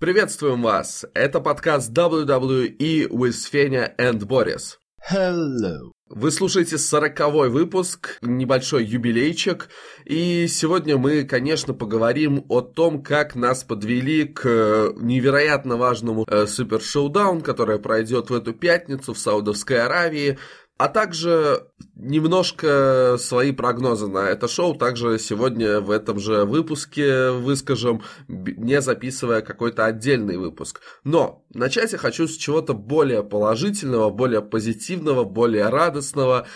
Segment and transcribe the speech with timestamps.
[0.00, 1.04] Приветствуем вас!
[1.12, 4.78] Это подкаст WWE with Феня and Борис.
[5.10, 5.90] Hello.
[6.08, 9.68] Вы слушаете сороковой выпуск, небольшой юбилейчик,
[10.04, 16.80] и сегодня мы, конечно, поговорим о том, как нас подвели к невероятно важному э, супер
[16.80, 20.38] шоудаун, который пройдет в эту пятницу в Саудовской Аравии
[20.78, 21.66] а также
[21.96, 29.42] немножко свои прогнозы на это шоу также сегодня в этом же выпуске выскажем, не записывая
[29.42, 30.80] какой-то отдельный выпуск.
[31.02, 36.46] Но начать я хочу с чего-то более положительного, более позитивного, более радостного.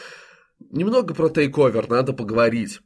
[0.71, 2.79] Немного про тейковер надо поговорить.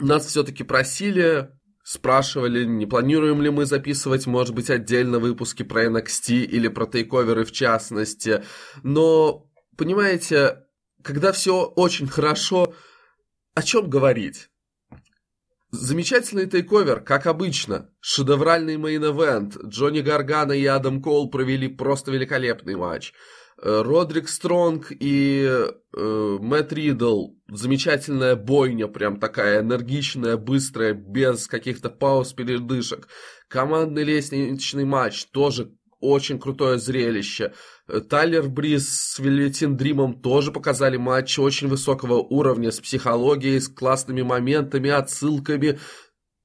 [0.00, 1.50] Нас все-таки просили,
[1.84, 7.44] спрашивали, не планируем ли мы записывать, может быть, отдельно выпуски про NXT или про тейковеры
[7.44, 8.42] в частности.
[8.82, 10.64] Но понимаете,
[11.02, 12.74] когда все очень хорошо,
[13.54, 14.48] о чем говорить?
[15.70, 17.90] Замечательный TakeOver, как обычно.
[18.00, 19.56] Шедевральный main event.
[19.64, 23.14] Джонни Гаргано и Адам Кол провели просто великолепный матч.
[23.62, 27.36] Э, Родрик Стронг и э, Мэтт Ридл.
[27.48, 33.08] Замечательная бойня, прям такая энергичная, быстрая, без каких-то пауз, передышек.
[33.48, 35.72] Командный лестничный матч тоже
[36.02, 37.54] очень крутое зрелище.
[38.10, 44.22] Тайлер Бриз с Вельветин Дримом тоже показали матч очень высокого уровня, с психологией, с классными
[44.22, 45.78] моментами, отсылками.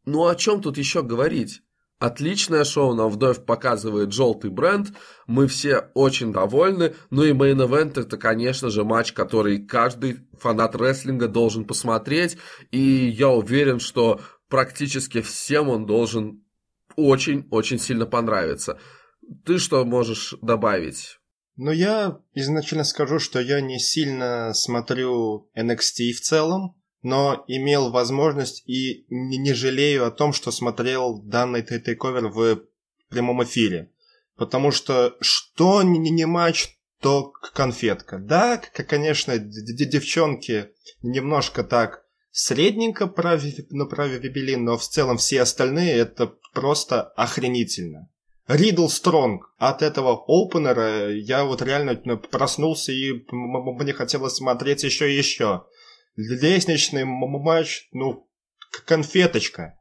[0.06, 1.62] Ну о чем тут еще говорить?
[2.00, 4.90] Отличное шоу нам вновь показывает желтый бренд,
[5.26, 10.76] мы все очень довольны, ну и main event это, конечно же, матч, который каждый фанат
[10.76, 12.38] рестлинга должен посмотреть,
[12.70, 16.44] и я уверен, что практически всем он должен
[16.96, 18.80] очень-очень сильно понравиться.
[19.46, 21.20] Ты что можешь добавить?
[21.56, 28.64] Ну, я изначально скажу, что я не сильно смотрю NXT в целом, но имел возможность
[28.68, 32.62] и не жалею о том, что смотрел данный тейковер в
[33.10, 33.92] прямом эфире.
[34.36, 38.20] Потому что что не матч, то конфетка.
[38.20, 40.70] Да, конечно, девчонки
[41.02, 43.88] немножко так средненько провели, ну,
[44.58, 48.10] но в целом все остальные это просто охренительно.
[48.48, 49.54] Ридл Стронг.
[49.58, 55.66] От этого опенера я вот реально ну, проснулся и мне хотелось смотреть еще и еще.
[56.16, 58.28] Лестничный матч, ну,
[58.86, 59.78] конфеточка.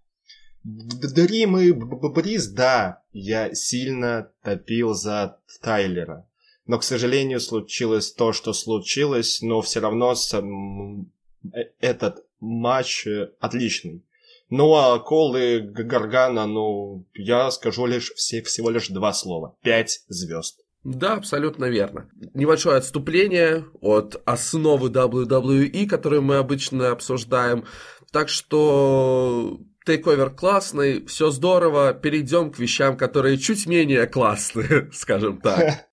[0.64, 6.28] Дрим и Бриз, да, я сильно топил за Тайлера.
[6.66, 14.02] Но, к сожалению, случилось то, что случилось, но все равно э, этот матч э, отличный.
[14.48, 19.56] Ну а Кол и Гаргана, ну, я скажу лишь все, всего лишь два слова.
[19.62, 20.60] Пять звезд.
[20.84, 22.08] Да, абсолютно верно.
[22.32, 27.64] Небольшое отступление от основы WWE, которую мы обычно обсуждаем.
[28.12, 35.85] Так что тейковер классный, все здорово, перейдем к вещам, которые чуть менее классные, скажем так.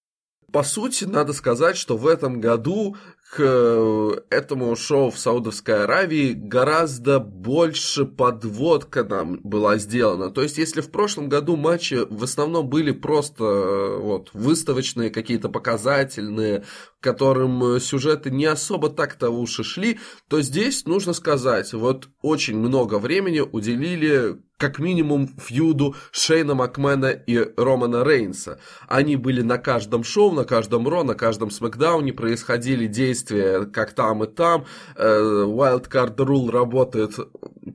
[0.54, 2.96] По сути, надо сказать, что в этом году
[3.32, 10.30] к э, этому шоу в Саудовской Аравии гораздо больше подводка нам была сделана.
[10.30, 15.50] То есть, если в прошлом году матчи в основном были просто э, вот, выставочные, какие-то
[15.50, 16.66] показательные,
[17.00, 23.40] которым сюжеты не особо так-то уши шли, то здесь, нужно сказать, вот очень много времени
[23.40, 28.62] уделили как минимум фьюду Шейна Макмена и Романа Рейнса.
[28.88, 34.24] Они были на каждом шоу, на каждом Ро, на каждом Смакдауне, происходили действия как там
[34.24, 34.64] и там.
[34.96, 37.20] Э, Wildcard Rule работает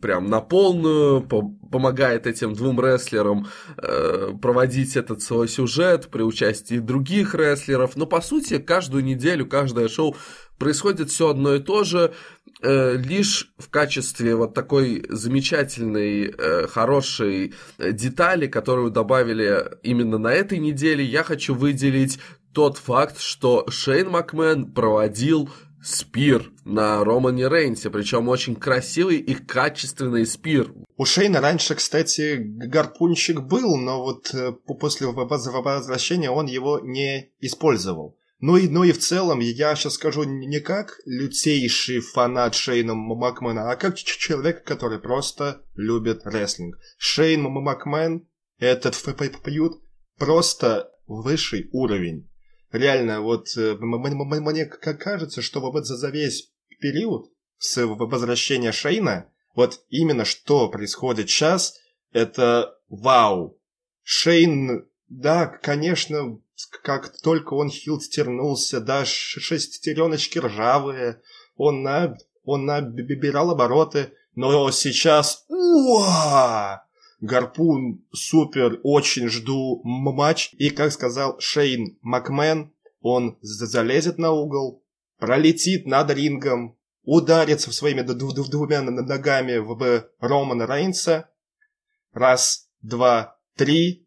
[0.01, 1.21] прям на полную,
[1.71, 7.97] помогает этим двум рестлерам э, проводить этот свой сюжет при участии других рестлеров.
[7.97, 10.17] Но по сути каждую неделю, каждое шоу
[10.59, 12.13] происходит все одно и то же,
[12.63, 21.05] лишь в качестве вот такой замечательной, э, хорошей детали, которую добавили именно на этой неделе,
[21.05, 22.19] я хочу выделить
[22.53, 25.49] тот факт, что Шейн Макмен проводил
[25.83, 30.73] спир на Романе Рейнсе, причем очень красивый и качественный спир.
[30.97, 38.18] У Шейна раньше, кстати, гарпунчик был, но вот э, после возвращения он его не использовал.
[38.41, 43.71] Ну и, ну и в целом, я сейчас скажу не как лютейший фанат Шейна Макмена,
[43.71, 46.79] а как человек, который просто любит рестлинг.
[46.99, 49.83] Шейн Макмен, этот фьюд,
[50.19, 52.31] просто высший уровень.
[52.71, 60.25] Реально, вот э, мне кажется, что вот за весь период с возвращения Шейна, вот именно
[60.25, 61.75] что происходит сейчас,
[62.13, 63.59] это вау.
[64.03, 66.41] Шейн, да, конечно,
[66.83, 71.21] как только он хилд стернулся, да, шестереночки ржавые,
[71.57, 76.85] он, на, он набирал обороты, но сейчас, уа!
[77.21, 80.51] Гарпун, супер, очень жду матч.
[80.55, 84.85] И, как сказал Шейн Макмен, он залезет на угол,
[85.19, 91.29] пролетит над рингом, ударится своими двумя ногами в Романа Рейнса.
[92.13, 94.07] Раз, два, три.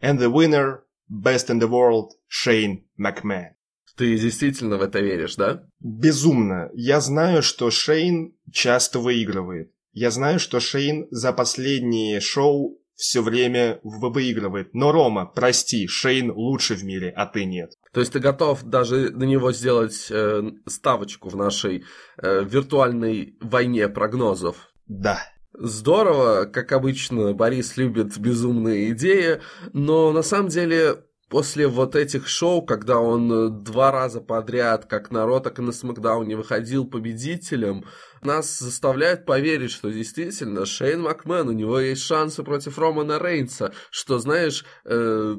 [0.00, 3.54] And the winner, best in the world, Шейн Макмен.
[3.96, 5.64] Ты действительно в это веришь, да?
[5.80, 6.70] Безумно.
[6.72, 9.72] Я знаю, что Шейн часто выигрывает.
[9.92, 14.74] Я знаю, что Шейн за последние шоу все время выигрывает.
[14.74, 17.72] Но, Рома, прости, Шейн лучше в мире, а ты нет.
[17.92, 21.84] То есть ты готов даже на него сделать э, ставочку в нашей
[22.20, 24.68] э, виртуальной войне прогнозов?
[24.86, 25.20] Да.
[25.52, 29.40] Здорово, как обычно, Борис любит безумные идеи,
[29.72, 35.26] но на самом деле после вот этих шоу, когда он два раза подряд, как на
[35.26, 37.84] Ро, так и на Смакдауне выходил победителем,
[38.22, 44.18] нас заставляет поверить, что действительно Шейн Макмен, у него есть шансы против Романа Рейнса, что,
[44.18, 45.36] знаешь, э,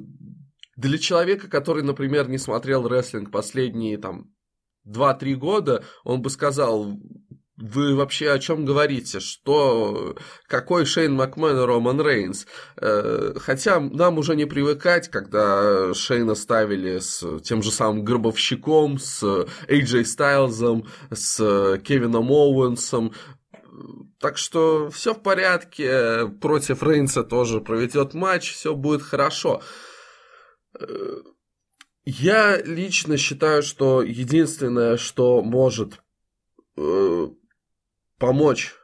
[0.76, 4.32] для человека, который, например, не смотрел рестлинг последние там
[4.88, 6.98] 2-3 года, он бы сказал,
[7.62, 9.20] вы вообще о чем говорите?
[9.20, 10.16] Что,
[10.48, 12.48] какой Шейн Макмен и Роман Рейнс?
[12.78, 19.24] Э, хотя нам уже не привыкать, когда Шейна ставили с тем же самым Гробовщиком, с
[19.68, 23.14] AJ Стайлзом, с Кевином Оуэнсом.
[24.20, 29.62] Так что все в порядке, против Рейнса тоже проведет матч, все будет хорошо.
[30.80, 31.22] Э,
[32.06, 36.02] я лично считаю, что единственное, что может
[36.78, 37.28] э,
[38.20, 38.76] помочь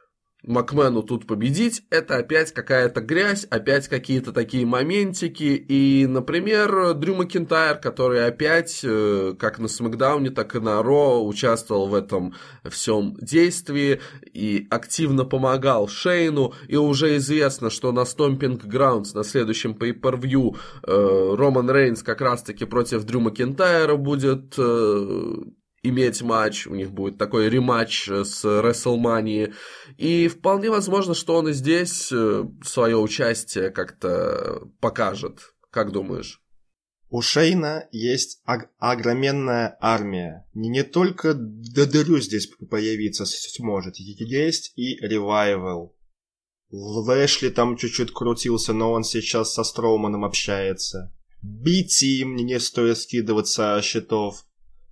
[0.46, 5.64] Макмену тут победить, это опять какая-то грязь, опять какие-то такие моментики.
[5.68, 11.88] И, например, Дрю Макинтайр, который опять, э, как на Смакдауне, так и на Ро, участвовал
[11.88, 12.34] в этом
[12.64, 14.00] всем действии
[14.32, 16.54] и активно помогал Шейну.
[16.68, 20.56] И уже известно, что на Stomping Grounds, на следующем pay-per-view,
[20.86, 25.34] э, Роман Рейнс как раз-таки против Дрю Макинтайра будет э,
[25.82, 29.54] иметь матч, у них будет такой рематч э, с WrestleMania,
[29.96, 35.54] и вполне возможно, что он и здесь э, свое участие как-то покажет.
[35.70, 36.42] Как думаешь?
[37.08, 40.46] У Шейна есть ог- огроменная армия.
[40.54, 45.94] Не, не только Дрю здесь появиться сможет, есть и Ревайвел.
[46.70, 51.14] Лэшли там чуть-чуть крутился, но он сейчас со Строуманом общается.
[51.42, 54.44] Би-тим не стоит скидываться счетов.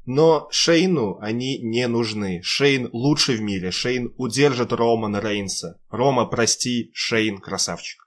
[0.06, 2.40] Но Шейну они не нужны.
[2.42, 3.70] Шейн лучший в мире.
[3.70, 5.80] Шейн удержит Романа Рейнса.
[5.90, 8.06] Рома, прости, Шейн красавчик.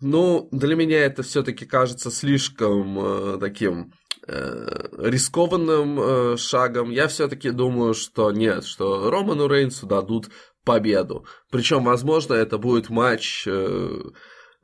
[0.00, 3.92] Ну, для меня это все-таки кажется слишком э, таким
[4.26, 6.90] э, рискованным э, шагом.
[6.90, 10.28] Я все-таки думаю, что нет, что Роману Рейнсу дадут
[10.64, 11.24] победу.
[11.52, 14.00] Причем, возможно, это будет матч э,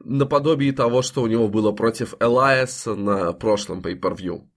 [0.01, 4.49] наподобие того, что у него было против Элайаса на прошлом pay-per-view.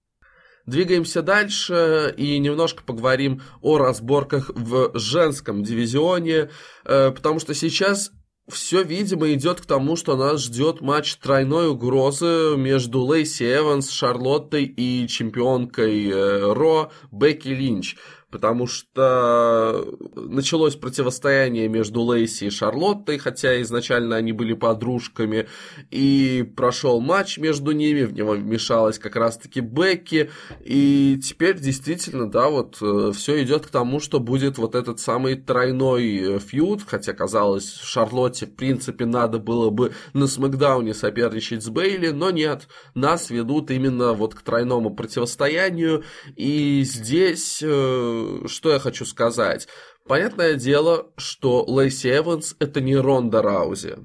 [0.66, 6.50] Двигаемся дальше и немножко поговорим о разборках в женском дивизионе,
[6.86, 8.12] э, потому что сейчас
[8.48, 14.66] все, видимо, идет к тому, что нас ждет матч тройной угрозы между Лейси Эванс, Шарлоттой
[14.66, 17.96] и чемпионкой э, Ро Бекки Линч
[18.32, 19.86] потому что
[20.16, 25.48] началось противостояние между Лейси и Шарлоттой, хотя изначально они были подружками,
[25.92, 30.32] и прошел матч между ними, в него вмешалась как раз-таки Бекки,
[30.64, 35.36] и теперь действительно, да, вот э, все идет к тому, что будет вот этот самый
[35.36, 41.70] тройной э, фьюд, хотя казалось, Шарлотте, в принципе, надо было бы на Смакдауне соперничать с
[41.70, 46.04] Бейли, но нет, нас ведут именно вот к тройному противостоянию,
[46.38, 49.68] и здесь э, что я хочу сказать?
[50.08, 53.98] Понятное дело, что Лейси Эванс это не Ронда Раузи.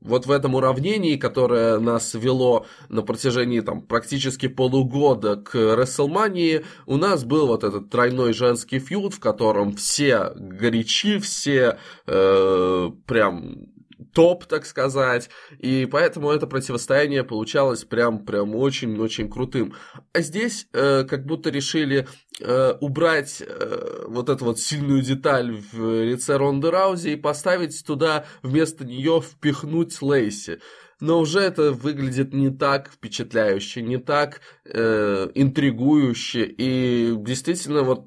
[0.00, 6.96] Вот в этом уравнении, которое нас вело на протяжении там, практически полугода к Рестлмании, у
[6.96, 13.69] нас был вот этот тройной женский фьюд, в котором все горячи, все э, прям
[14.12, 19.74] топ, так сказать, и поэтому это противостояние получалось прям, прям очень-очень крутым.
[20.12, 22.06] А здесь э, как будто решили
[22.40, 28.24] э, убрать э, вот эту вот сильную деталь в лице Ронды Раузи и поставить туда
[28.42, 30.60] вместо нее впихнуть Лейси
[31.00, 38.06] но уже это выглядит не так впечатляюще, не так э, интригующе, и действительно вот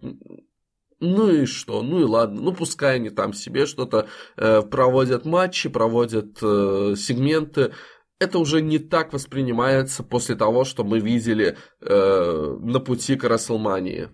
[1.03, 1.81] ну и что?
[1.81, 2.41] Ну и ладно.
[2.41, 4.07] Ну пускай они там себе что-то
[4.37, 7.73] э, проводят матчи, проводят э, сегменты.
[8.19, 14.09] Это уже не так воспринимается после того, что мы видели э, на пути к Расселмании.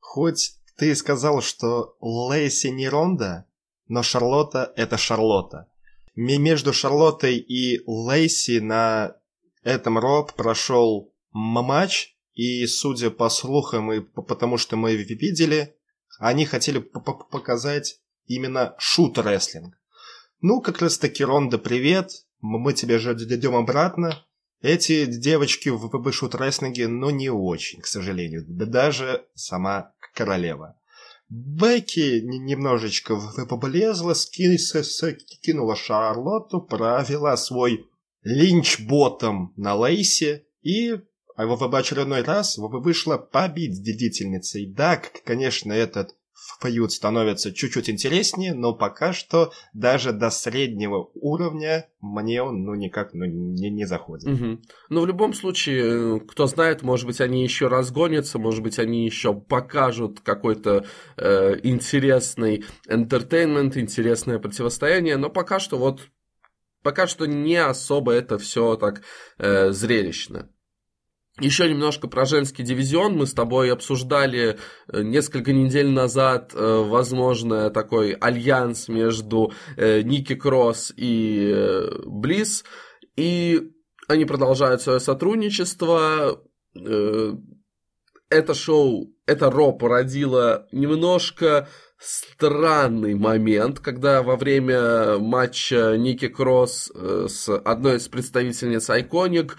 [0.00, 3.46] Хоть ты сказал, что Лейси не Ронда,
[3.88, 5.66] но Шарлотта это Шарлотта.
[6.14, 9.16] Между Шарлоттой и Лейси на
[9.62, 15.76] этом Роб прошел матч, и судя по слухам и потому что мы видели,
[16.18, 19.74] они хотели показать именно шут-рестлинг.
[20.40, 24.24] Ну, как раз таки, Ронда, привет, мы тебя же идем обратно.
[24.62, 28.46] Эти девочки в ВПБ шут-рестлинге, но не очень, к сожалению.
[28.48, 30.80] Да даже сама королева.
[31.28, 33.20] Бекки немножечко
[33.60, 37.86] полезла, скинула Шарлотту, провела свой
[38.22, 41.00] линч-ботом на Лейсе и
[41.36, 44.66] а в очередной раз вышла победительницей.
[44.66, 46.14] Да, конечно, этот
[46.60, 53.14] фьюд становится чуть-чуть интереснее, но пока что даже до среднего уровня мне он ну никак
[53.14, 54.28] ну, не, не заходит.
[54.28, 54.60] Угу.
[54.90, 59.34] Но в любом случае, кто знает, может быть, они еще разгонятся, может быть, они еще
[59.34, 66.00] покажут какой-то э, интересный entertainment, интересное противостояние, но пока что вот
[66.82, 69.02] пока что не особо это все так
[69.38, 70.50] э, зрелищно.
[71.40, 73.16] Еще немножко про женский дивизион.
[73.16, 80.34] Мы с тобой обсуждали э, несколько недель назад, э, возможно, такой альянс между э, Ники
[80.34, 82.64] Кросс и Близ.
[83.16, 83.72] И
[84.06, 86.42] они продолжают свое сотрудничество.
[86.74, 91.68] Это шоу, это Ро породило немножко
[91.98, 99.52] странный момент, когда во время матча Ники Кросс с одной из представительниц Iconic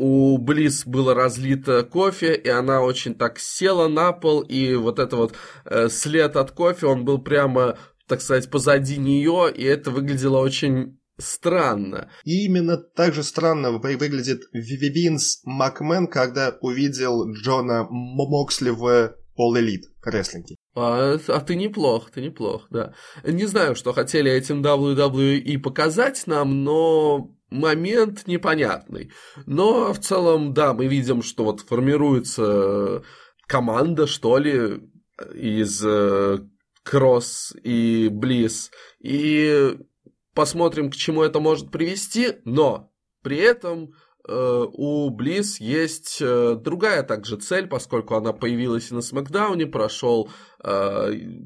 [0.00, 5.16] у Близ было разлито кофе, и она очень так села на пол, и вот это
[5.16, 5.34] вот
[5.66, 7.76] э, след от кофе, он был прямо,
[8.08, 12.10] так сказать, позади нее, и это выглядело очень странно.
[12.24, 19.84] И именно так же странно выглядит Винс Макмен, когда увидел Джона Моксли в All Elite
[20.02, 20.56] рестлинге.
[20.74, 22.94] А, а ты неплох, ты неплох, да.
[23.22, 29.12] Не знаю, что хотели этим WWE показать нам, но момент непонятный.
[29.46, 33.02] Но в целом, да, мы видим, что вот формируется
[33.46, 34.80] команда, что ли,
[35.34, 36.38] из э,
[36.82, 38.70] Кросс и Близ.
[39.00, 39.76] И
[40.34, 42.92] посмотрим, к чему это может привести, но
[43.22, 43.92] при этом
[44.26, 50.30] э, у Близ есть э, другая также цель, поскольку она появилась и на Смакдауне, прошел,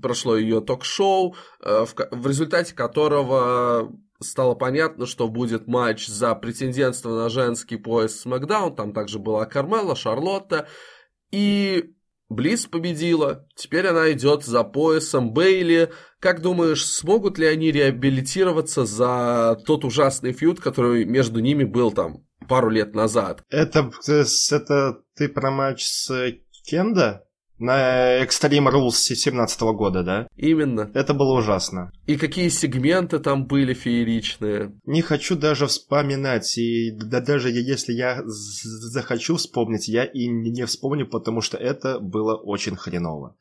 [0.03, 7.77] прошло ее ток-шоу, в результате которого стало понятно, что будет матч за претендентство на женский
[7.77, 8.75] пояс Смакдаун.
[8.75, 10.69] Там также была Кармела, Шарлотта.
[11.31, 11.95] И
[12.29, 13.47] Близ победила.
[13.55, 15.93] Теперь она идет за поясом Бейли.
[16.21, 22.25] Как думаешь, смогут ли они реабилитироваться за тот ужасный фьюд, который между ними был там
[22.49, 23.43] пару лет назад?
[23.51, 26.11] Это, это ты про матч с
[26.65, 27.24] Кенда?
[27.59, 30.27] На Extreme Rules 17 года, да?
[30.37, 30.91] Именно.
[30.95, 31.93] Это было ужасно.
[32.07, 34.73] И какие сегменты там были фееричные.
[34.85, 36.59] Не хочу даже вспоминать.
[36.59, 42.35] И да даже если я захочу вспомнить, я и не вспомню, потому что это было
[42.35, 43.37] очень хреново.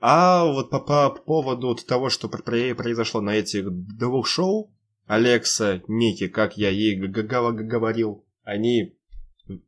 [0.00, 4.70] А вот по, по поводу того, что произошло на этих двух шоу,
[5.06, 8.94] Алекса, Ники, как я ей говорил, они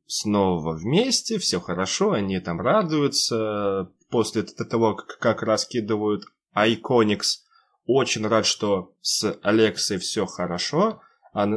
[0.07, 7.41] снова вместе, все хорошо, они там радуются после того, как раскидывают Iconics.
[7.87, 11.01] Очень рад, что с Алексой все хорошо,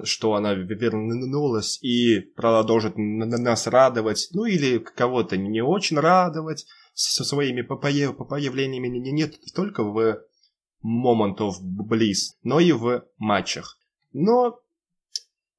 [0.03, 7.61] что она вернулась и продолжит нас радовать, ну или кого-то не очень радовать со своими
[7.61, 10.21] появлениями не только в
[10.83, 13.77] Moment of Bliss, но и в матчах.
[14.11, 14.59] Но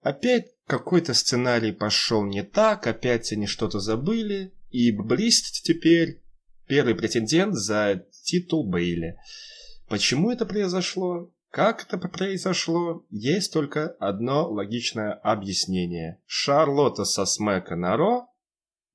[0.03, 6.23] опять какой-то сценарий пошел не так, опять они что-то забыли, и Блист теперь
[6.67, 9.17] первый претендент за титул Бейли.
[9.89, 11.33] Почему это произошло?
[11.51, 13.05] Как это произошло?
[13.11, 16.21] Есть только одно логичное объяснение.
[16.27, 18.29] Шарлотта со Смэка на Ро,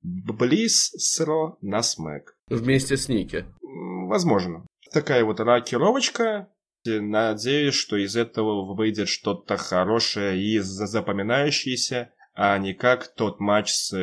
[0.02, 2.34] Близ с Ро на Смэк.
[2.48, 3.44] Вместе с Ники.
[3.60, 4.64] Возможно.
[4.92, 6.48] Такая вот рокировочка,
[6.86, 13.96] Надеюсь, что из этого выйдет что-то хорошее и запоминающееся, а не как тот матч с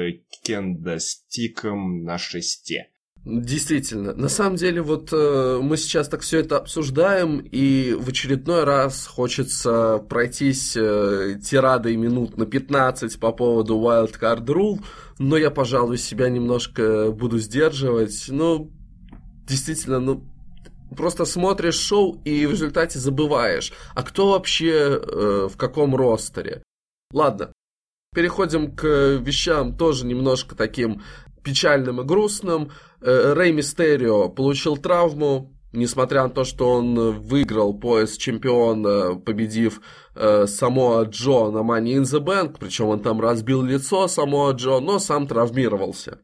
[0.44, 2.90] Кендостиком на шесте.
[3.26, 4.14] Действительно.
[4.14, 9.08] На самом деле, вот э, мы сейчас так все это обсуждаем, и в очередной раз
[9.08, 14.84] хочется пройтись э, тирадой минут на 15 по поводу Wildcard Rule,
[15.20, 18.26] но я, пожалуй, себя немножко буду сдерживать.
[18.28, 18.74] Ну,
[19.48, 20.26] действительно, ну,
[20.96, 26.64] просто смотришь шоу и в результате забываешь, а кто вообще э, в каком ростере.
[27.12, 27.54] Ладно,
[28.14, 31.02] переходим к вещам тоже немножко таким
[31.44, 32.72] печальным и грустным.
[33.02, 39.82] Э, Рэй Мистерио получил травму, несмотря на то, что он выиграл пояс чемпиона, победив
[40.16, 44.80] э, Самоа Джо на Money in the Bank, причем он там разбил лицо Самоа Джо,
[44.80, 46.20] но сам травмировался.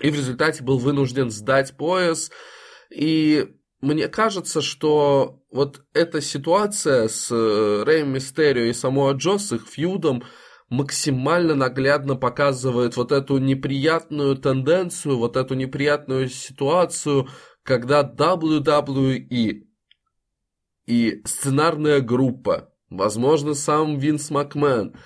[0.00, 2.30] И в результате был вынужден сдать пояс.
[2.90, 3.48] И
[3.82, 9.66] мне кажется, что вот эта ситуация с э, Рэем Мистерио и Самоа Джо, с их
[9.66, 10.22] фьюдом,
[10.70, 17.28] максимально наглядно показывает вот эту неприятную тенденцию, вот эту неприятную ситуацию,
[17.64, 19.66] когда WWE
[20.86, 24.96] и сценарная группа, возможно, сам Винс Макмен,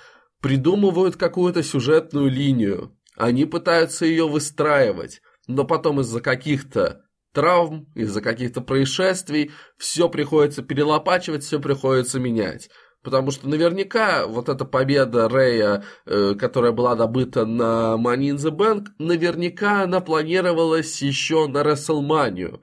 [0.43, 2.95] придумывают какую-то сюжетную линию.
[3.17, 7.06] Они пытаются ее выстраивать, но потом из-за каких-то
[7.37, 12.71] травм, из-за каких-то происшествий все приходится перелопачивать, все приходится менять.
[13.03, 18.51] Потому что наверняка вот эта победа Рэя, э, которая была добыта на Money in the
[18.51, 22.59] Bank, наверняка она планировалась еще на WrestleMania.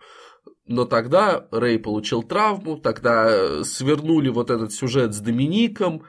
[0.65, 6.03] Но тогда Рэй получил травму, тогда э, свернули вот этот сюжет с Домиником,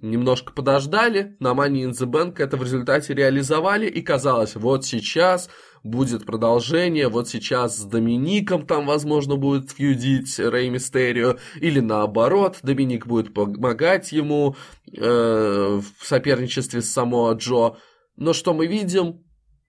[0.00, 5.50] немножко подождали, на Money in the Bank это в результате реализовали, и казалось, вот сейчас
[5.82, 13.06] будет продолжение, вот сейчас с Домиником там, возможно, будет фьюдить Рэй Мистерио, или наоборот, Доминик
[13.06, 14.56] будет помогать ему
[14.92, 17.76] э, в соперничестве с Самоа Джо.
[18.16, 19.24] Но что мы видим?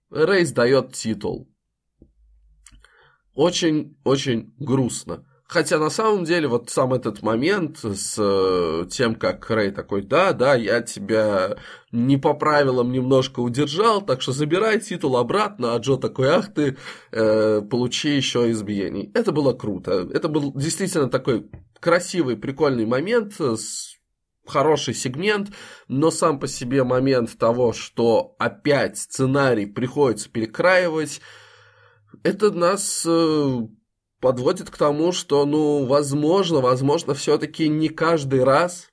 [0.09, 1.49] Рэй сдает титул.
[3.33, 5.26] Очень-очень грустно.
[5.47, 10.33] Хотя на самом деле вот сам этот момент с э, тем, как Рэй такой, да,
[10.33, 11.55] да, я тебя
[11.93, 16.75] не по правилам немножко удержал, так что забирай титул обратно, а Джо такой, ах ты,
[17.11, 19.09] э, получи еще избиений.
[19.13, 20.09] Это было круто.
[20.13, 21.49] Это был действительно такой
[21.79, 23.95] красивый, прикольный момент с
[24.45, 25.51] хороший сегмент,
[25.87, 31.21] но сам по себе момент того, что опять сценарий приходится перекраивать,
[32.23, 33.59] это нас э,
[34.19, 38.89] подводит к тому, что, ну, возможно, возможно, все-таки не каждый раз,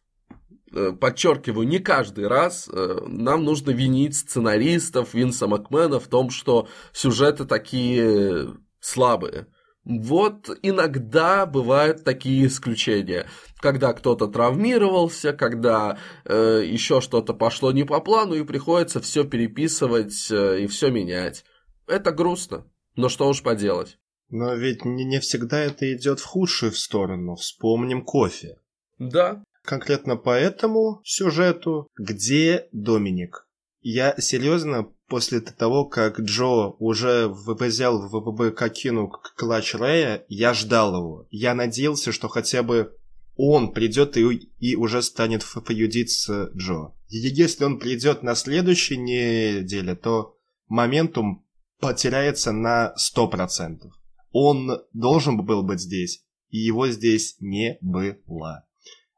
[0.73, 6.69] э, подчеркиваю, не каждый раз э, нам нужно винить сценаристов Винса Макмена в том, что
[6.93, 9.47] сюжеты такие слабые.
[9.85, 13.27] Вот иногда бывают такие исключения,
[13.61, 20.31] когда кто-то травмировался, когда э, еще что-то пошло не по плану и приходится все переписывать
[20.31, 21.45] э, и все менять.
[21.87, 23.99] Это грустно, но что уж поделать.
[24.31, 27.37] Но ведь не, всегда это идет в худшую сторону.
[27.37, 28.59] Вспомним кофе.
[28.99, 29.43] Да.
[29.63, 33.47] Конкретно по этому сюжету, где Доминик?
[33.81, 40.97] Я серьезно после того, как Джо уже взял в ВБК кину клатч Рэя, я ждал
[40.97, 41.27] его.
[41.31, 42.97] Я надеялся, что хотя бы
[43.37, 46.95] он придет и, и уже станет фьюдить с Джо.
[47.09, 50.37] И если он придет на следующей неделе, то
[50.69, 51.45] моментум
[51.81, 53.91] потеряется на 100%.
[54.37, 58.67] Он должен был быть здесь, и его здесь не было.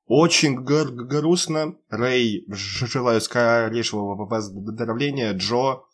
[0.05, 1.79] Очень гр- грустно.
[1.89, 5.33] Рэй, желаю скорейшего выздоровления.
[5.33, 5.85] Джо,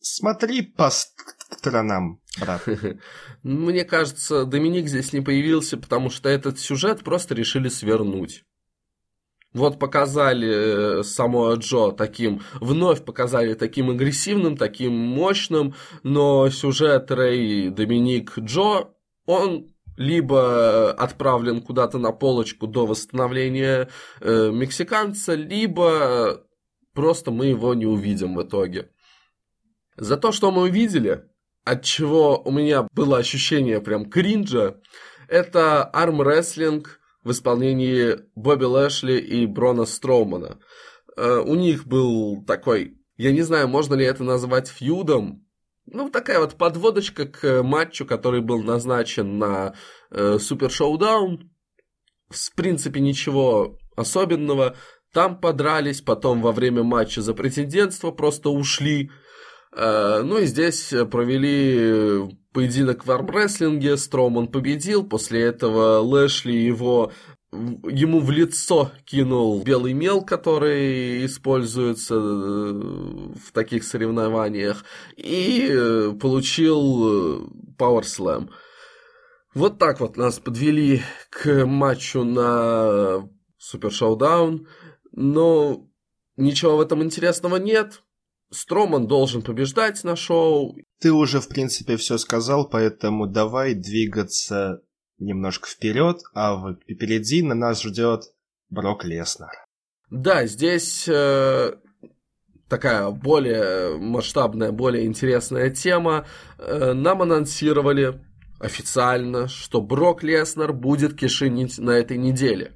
[0.00, 2.66] смотри по сторонам, брат.
[3.42, 8.45] Мне кажется, Доминик здесь не появился, потому что этот сюжет просто решили свернуть.
[9.56, 17.70] Вот показали э, само Джо таким, вновь показали таким агрессивным, таким мощным, но сюжет Рэй
[17.70, 18.88] Доминик Джо,
[19.24, 23.88] он либо отправлен куда-то на полочку до восстановления
[24.20, 26.42] э, мексиканца, либо
[26.92, 28.90] просто мы его не увидим в итоге.
[29.96, 31.24] За то, что мы увидели,
[31.64, 34.82] от чего у меня было ощущение прям кринжа,
[35.28, 40.60] это армрестлинг в исполнении Бобби Лэшли и Брона Строумана.
[41.16, 45.44] Э, у них был такой, я не знаю, можно ли это назвать фьюдом,
[45.86, 49.74] ну, такая вот подводочка к матчу, который был назначен на
[50.10, 51.50] э, Супер Шоудаун.
[52.28, 54.76] В принципе, ничего особенного.
[55.12, 59.10] Там подрались, потом во время матча за претендентство просто ушли.
[59.76, 67.12] Э, ну и здесь провели поединок в армрестлинге, Строман победил, после этого Лэшли его
[67.52, 74.84] ему в лицо кинул белый мел, который используется э, в таких соревнованиях,
[75.16, 78.48] и э, получил Slam.
[79.54, 84.68] Вот так вот нас подвели к матчу на Супер Шоудаун,
[85.12, 85.86] но
[86.36, 88.02] ничего в этом интересного нет.
[88.56, 90.76] Строман должен побеждать на шоу.
[91.00, 94.80] Ты уже, в принципе, все сказал, поэтому давай двигаться
[95.18, 98.22] немножко вперед, а впереди на нас ждет
[98.70, 99.52] Брок Леснер.
[100.10, 101.72] Да, здесь э,
[102.68, 106.26] такая более масштабная, более интересная тема.
[106.58, 108.20] Э, нам анонсировали
[108.58, 112.72] официально, что Брок Леснер будет кишинить на этой неделе.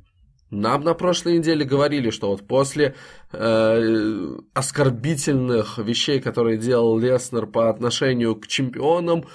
[0.51, 2.97] Нам на прошлой неделе говорили, что вот после
[3.33, 9.29] э, оскорбительных вещей, которые делал Леснер по отношению к чемпионам,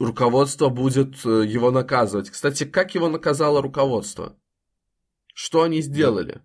[0.00, 2.30] руководство будет э, его наказывать.
[2.30, 4.36] Кстати, как его наказало руководство?
[5.34, 6.42] Что они сделали?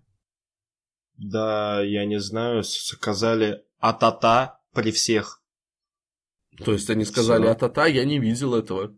[1.16, 5.42] Да, я не знаю, сказали атата при всех.
[6.64, 8.96] То есть они сказали атата, я не видел этого.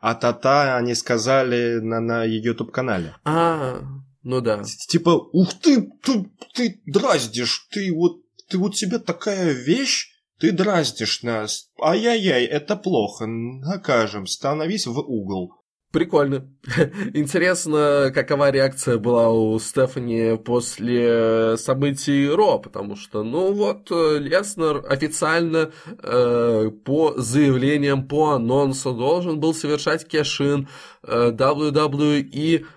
[0.00, 3.16] Атата они сказали на, на YouTube-канале.
[3.24, 3.82] А,
[4.26, 4.60] ну да.
[4.88, 10.08] Типа, ух ты, ты, ты дразнишь, ты вот, ты вот себе такая вещь,
[10.40, 11.70] ты дразнишь нас.
[11.80, 15.52] Ай-яй-яй, это плохо, накажем, становись в угол.
[15.92, 16.50] Прикольно.
[17.14, 25.70] Интересно, какова реакция была у Стефани после событий Ро, потому что, ну вот, Леснер официально
[25.86, 30.68] э, по заявлениям, по анонсу должен был совершать кешин.
[31.04, 32.75] Э, WWE Э,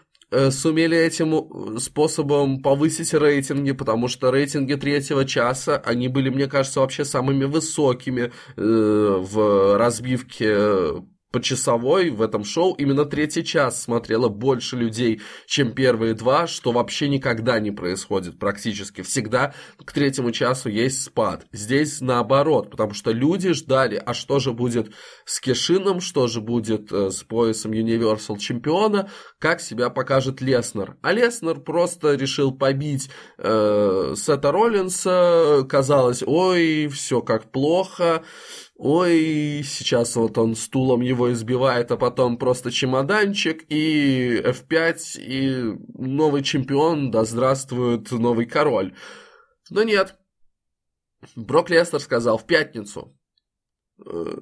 [0.52, 6.82] сумели этим э, способом повысить рейтинги, потому что рейтинги третьего часа, они были, мне кажется,
[6.82, 14.30] вообще самыми высокими э, в разбивке по часовой в этом шоу именно третий час смотрело
[14.30, 19.02] больше людей, чем первые два, что вообще никогда не происходит практически.
[19.02, 21.46] Всегда к третьему часу есть спад.
[21.52, 24.92] Здесь наоборот, потому что люди ждали, а что же будет
[25.26, 30.98] с Кешином, что же будет э, с поясом Universal чемпиона, как себя покажет Леснер.
[31.02, 38.24] А Леснер просто решил побить э, Сета Роллинса, казалось, ой, все как плохо,
[38.80, 46.44] ой, сейчас вот он стулом его избивает, а потом просто чемоданчик, и F5, и новый
[46.44, 48.96] чемпион, да здравствует новый король.
[49.70, 50.15] Но нет.
[51.36, 53.18] Брок Лестер сказал в пятницу.
[54.06, 54.38] «Э,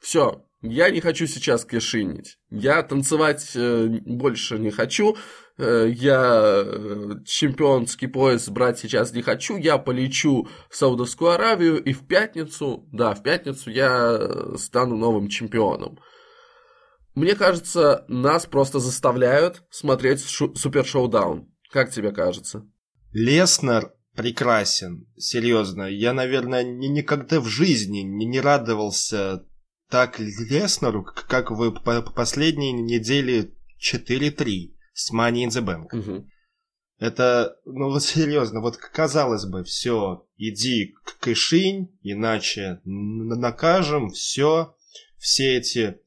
[0.00, 2.38] Все, я не хочу сейчас кишинить.
[2.48, 5.16] Я танцевать э, больше не хочу.
[5.58, 9.56] Э, я э, чемпионский пояс брать сейчас не хочу.
[9.56, 15.98] Я полечу в Саудовскую Аравию и в пятницу, да, в пятницу я стану новым чемпионом.
[17.14, 21.52] Мне кажется, нас просто заставляют смотреть Супер Шоудаун.
[21.70, 22.66] Как тебе кажется?
[23.12, 25.82] Леснер прекрасен, серьезно.
[25.82, 29.44] Я, наверное, ни, никогда в жизни не, не радовался
[29.90, 35.92] так Леснеру, как в последней неделе 4-3 с Money in the Bank.
[35.92, 36.28] Угу.
[36.98, 44.76] Это, ну вот серьезно, вот казалось бы, все, иди к Кэшинь, иначе накажем, все,
[45.18, 46.00] все эти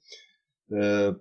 [0.70, 1.16] э,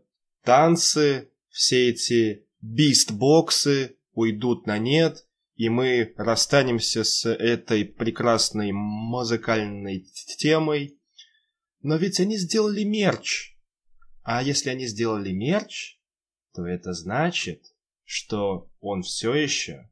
[0.44, 10.06] танцы, все эти бистбоксы уйдут на нет, и мы расстанемся с этой прекрасной музыкальной
[10.38, 10.98] темой,
[11.82, 13.56] но ведь они сделали мерч.
[14.22, 15.98] А если они сделали мерч,
[16.54, 17.62] то это значит,
[18.04, 19.90] что он все еще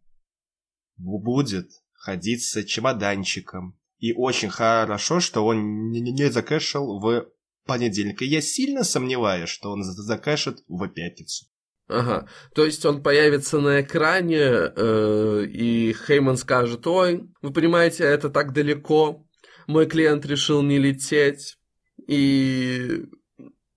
[0.97, 3.79] будет ходить с чемоданчиком.
[3.99, 7.29] И очень хорошо, что он не закэшил в
[7.65, 8.23] понедельник.
[8.23, 11.47] И я сильно сомневаюсь, что он закэшит в пятницу.
[11.89, 18.31] Ага, то есть он появится на экране, э, и Хейман скажет, ой, вы понимаете, это
[18.31, 19.27] так далеко,
[19.67, 21.59] мой клиент решил не лететь,
[22.07, 23.05] и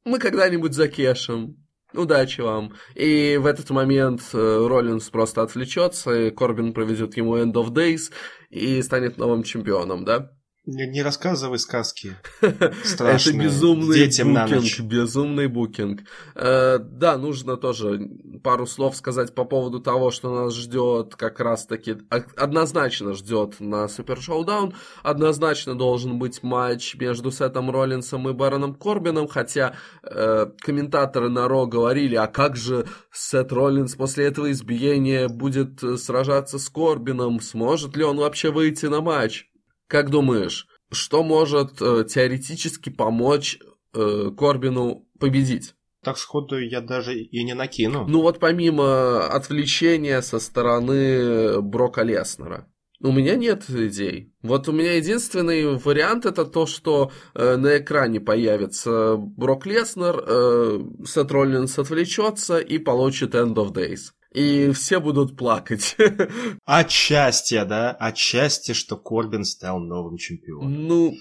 [0.06, 1.65] мы когда-нибудь закешем.
[1.96, 2.74] Удачи вам.
[2.94, 8.12] И в этот момент э, Роллинс просто отвлечется, и Корбин проведет ему End of Days
[8.50, 10.35] и станет новым чемпионом, да?
[10.68, 12.16] Не, рассказывай сказки.
[12.84, 13.36] Страшные.
[13.36, 14.80] Это безумный Детям букинг.
[14.80, 16.02] Безумный букинг.
[16.34, 18.10] Э, да, нужно тоже
[18.44, 21.98] пару слов сказать по поводу того, что нас ждет как раз-таки...
[22.36, 24.74] Однозначно ждет на Супер Шоудаун.
[25.04, 31.68] Однозначно должен быть матч между Сетом Роллинсом и Бароном Корбином, хотя э, комментаторы на Ро
[31.68, 37.40] говорили, а как же Сет Роллинс после этого избиения будет э, сражаться с Корбином?
[37.40, 39.48] Сможет ли он вообще выйти на матч?
[39.88, 43.60] Как думаешь, что может э, теоретически помочь
[43.94, 45.76] э, Корбину победить?
[46.04, 48.06] Так сходу я даже и не накину.
[48.08, 52.68] Ну вот помимо отвлечения со стороны Брока Леснера.
[53.02, 54.34] У меня нет идей.
[54.42, 60.80] Вот у меня единственный вариант это то, что э, на экране появится Брок Леснер, э,
[61.06, 65.96] Сет Роллинс отвлечется и получит End of Days и все будут плакать.
[66.66, 67.92] От счастья, да?
[67.92, 70.88] От счастья, что Корбин стал новым чемпионом.
[70.88, 71.16] Ну,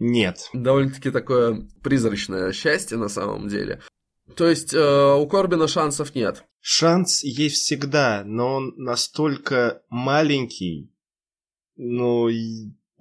[0.00, 0.48] нет.
[0.52, 3.82] Довольно-таки такое призрачное счастье на самом деле.
[4.36, 6.44] То есть э, у Корбина шансов нет.
[6.60, 10.90] Шанс есть всегда, но он настолько маленький,
[11.76, 12.28] ну,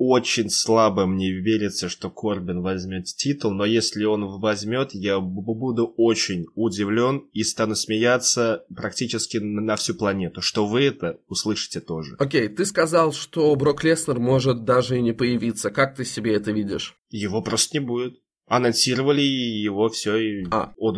[0.09, 6.45] очень слабо мне верится, что Корбин возьмет титул, но если он возьмет, я буду очень
[6.55, 12.15] удивлен и стану смеяться практически на всю планету, что вы это услышите тоже.
[12.19, 15.71] Окей, okay, ты сказал, что Брок Леснер может даже и не появиться.
[15.71, 16.95] Как ты себе это видишь?
[17.09, 18.19] Его просто не будет.
[18.45, 20.73] Анонсировали его все, и а.
[20.77, 20.97] он,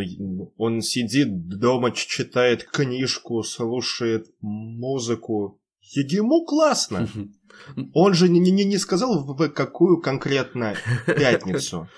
[0.57, 5.61] он сидит дома, читает книжку, слушает музыку.
[5.93, 7.07] Ему классно.
[7.93, 11.89] Он же не, не, не сказал, в какую конкретно пятницу.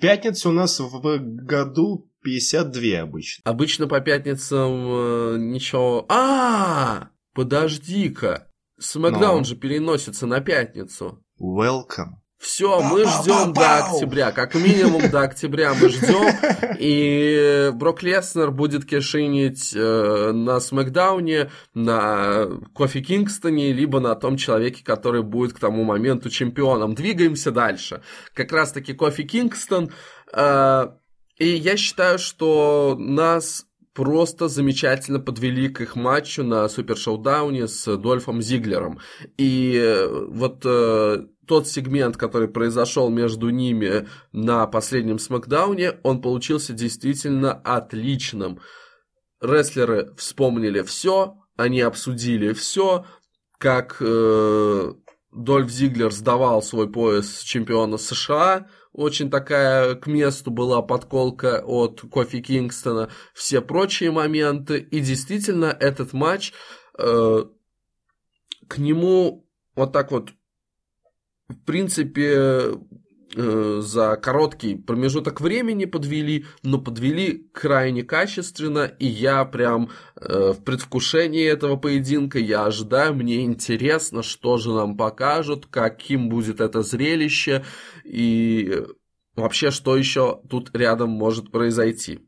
[0.00, 1.00] Пятница у нас в
[1.44, 3.50] году 52 обычно.
[3.50, 6.06] Обычно по пятницам э, ничего...
[6.08, 8.48] А, подожди-ка.
[8.78, 11.22] Смакдаун же переносится на пятницу.
[11.40, 12.20] Welcome.
[12.40, 14.32] Все, мы ждем до октября.
[14.32, 16.34] Как минимум до октября мы ждем.
[16.78, 24.82] И Брок Леснер будет кишинить э, на Смакдауне, на Кофи Кингстоне, либо на том человеке,
[24.82, 26.94] который будет к тому моменту чемпионом.
[26.94, 28.00] Двигаемся дальше.
[28.32, 29.92] Как раз таки Кофи Кингстон.
[30.32, 30.92] Э,
[31.36, 33.66] и я считаю, что нас
[34.00, 38.98] просто замечательно подвели к их матчу на Супер Шоудауне с Дольфом Зиглером.
[39.36, 46.72] И э, вот э, тот сегмент, который произошел между ними на последнем смакдауне, он получился
[46.72, 48.60] действительно отличным.
[49.42, 53.04] Рестлеры вспомнили все, они обсудили все,
[53.58, 54.92] как э,
[55.30, 62.40] Дольф Зиглер сдавал свой пояс чемпиона США, очень такая к месту была подколка от Кофи
[62.40, 66.52] Кингстона, все прочие моменты, и действительно этот матч
[66.98, 67.44] э,
[68.68, 70.30] к нему вот так вот
[71.50, 72.78] в принципе,
[73.36, 80.64] э, за короткий промежуток времени подвели, но подвели крайне качественно, и я прям э, в
[80.64, 87.64] предвкушении этого поединка, я ожидаю, мне интересно, что же нам покажут, каким будет это зрелище,
[88.10, 88.86] и
[89.36, 92.26] вообще, что еще тут рядом может произойти.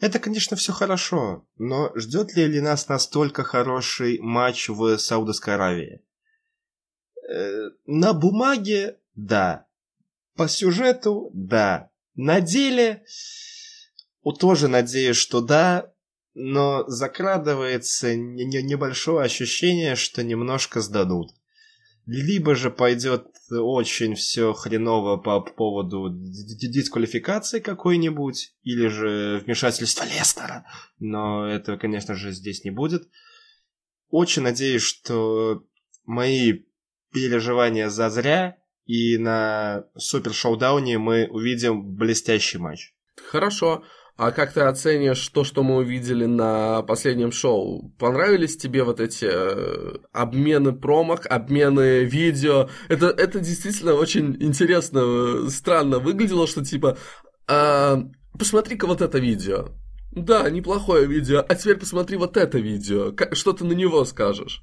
[0.00, 6.02] Это, конечно, все хорошо, но ждет ли, ли нас настолько хороший матч в Саудовской Аравии?
[7.30, 9.66] Э, на бумаге– да.
[10.34, 11.90] По сюжету– да.
[12.16, 13.04] На деле–
[14.40, 15.92] тоже надеюсь, что да,
[16.34, 21.30] но закрадывается небольшое ощущение, что немножко сдадут.
[22.06, 30.66] Либо же пойдет очень все хреново по поводу дисквалификации какой-нибудь, или же вмешательства Лестера,
[30.98, 33.08] но этого, конечно же, здесь не будет.
[34.08, 35.64] Очень надеюсь, что
[36.04, 36.64] мои
[37.12, 42.94] переживания зазря, и на Супер Шоудауне мы увидим блестящий матч.
[43.16, 43.84] Хорошо.
[44.16, 47.90] А как ты оценишь то, что мы увидели на последнем шоу?
[47.98, 52.68] Понравились тебе вот эти э, обмены промок, обмены видео?
[52.88, 55.00] Это, это действительно очень интересно,
[55.46, 56.98] э, странно выглядело, что типа,
[57.48, 57.96] э,
[58.38, 59.68] посмотри-ка вот это видео.
[60.12, 63.14] Да, неплохое видео, а теперь посмотри вот это видео.
[63.32, 64.62] Что ты на него скажешь?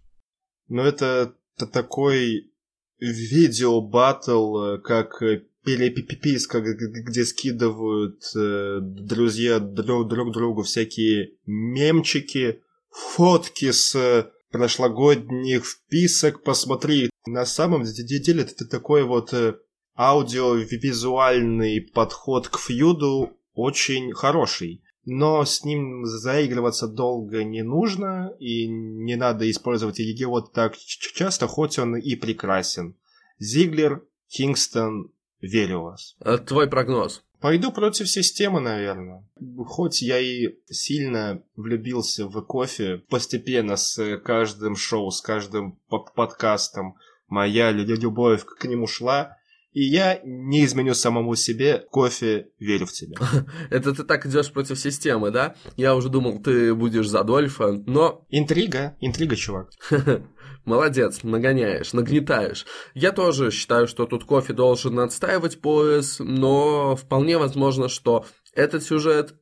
[0.68, 2.52] Ну, это это такой
[3.00, 5.22] видео батл, как
[5.64, 16.44] перепиписка, где скидывают э, друзья друг, друг другу всякие мемчики, фотки с прошлогодних вписок.
[16.44, 19.56] Посмотри, на самом деле это такой вот э,
[19.96, 29.16] аудиовизуальный подход к фьюду очень хороший но с ним заигрываться долго не нужно, и не
[29.16, 32.96] надо использовать его так часто, хоть он и прекрасен.
[33.40, 36.16] Зиглер, Кингстон, верю в вас.
[36.20, 37.24] А твой прогноз?
[37.40, 39.26] Пойду против системы, наверное.
[39.66, 46.98] Хоть я и сильно влюбился в кофе, постепенно с каждым шоу, с каждым подкастом
[47.30, 49.38] моя любовь к нему шла,
[49.72, 53.18] и я не изменю самому себе, кофе, верю в тебя.
[53.70, 55.56] Это ты так идешь против системы, да?
[55.78, 58.26] Я уже думал, ты будешь за Дольфа, но...
[58.30, 59.70] Интрига, интрига, чувак.
[60.66, 62.66] Молодец, нагоняешь, нагнетаешь.
[62.94, 69.36] Я тоже считаю, что тут кофе должен отстаивать пояс, но вполне возможно, что этот сюжет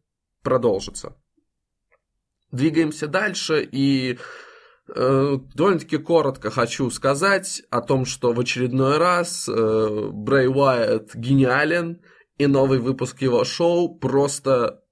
[0.43, 1.15] продолжится.
[2.51, 4.17] Двигаемся дальше, и
[4.95, 12.01] Э, довольно-таки коротко хочу сказать о том, что в очередной раз э, Брэй Уайт гениален,
[12.37, 14.83] и новый выпуск его шоу просто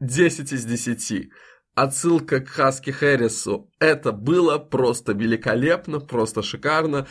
[0.00, 1.30] 10 из 10.
[1.74, 3.70] Отсылка к Хаски Хэррису.
[3.78, 7.06] Это было просто великолепно, просто шикарно.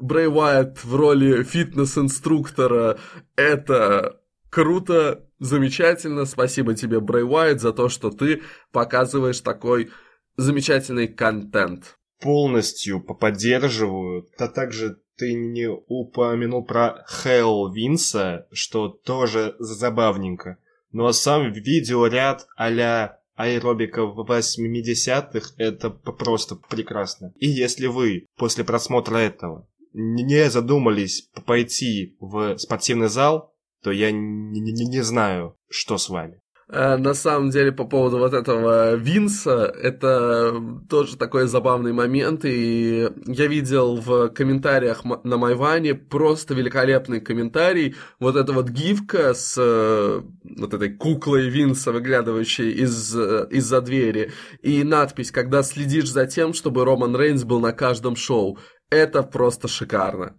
[0.00, 2.98] Брэй Уайт в роли фитнес-инструктора.
[3.36, 6.24] Это круто, замечательно.
[6.24, 9.90] Спасибо тебе, Брэй Уайт, за то, что ты показываешь такой
[10.36, 11.96] замечательный контент.
[12.20, 14.26] Полностью поддерживаю.
[14.36, 20.58] А также ты не упомянул про Хелл Винса, что тоже забавненько.
[20.90, 27.32] Но сам видеоряд а-ля аэробика в 80-х это просто прекрасно.
[27.36, 34.60] И если вы после просмотра этого не задумались пойти в спортивный зал, то я не,
[34.60, 36.41] не, не знаю, что с вами.
[36.72, 40.54] Э, на самом деле, по поводу вот этого Винса, это
[40.88, 48.36] тоже такой забавный момент, и я видел в комментариях на Майване просто великолепный комментарий, вот
[48.36, 50.22] эта вот гифка с э,
[50.56, 54.32] вот этой куклой Винса, выглядывающей из, э, из-за двери,
[54.62, 58.58] и надпись, когда следишь за тем, чтобы Роман Рейнс был на каждом шоу.
[58.88, 60.36] Это просто шикарно.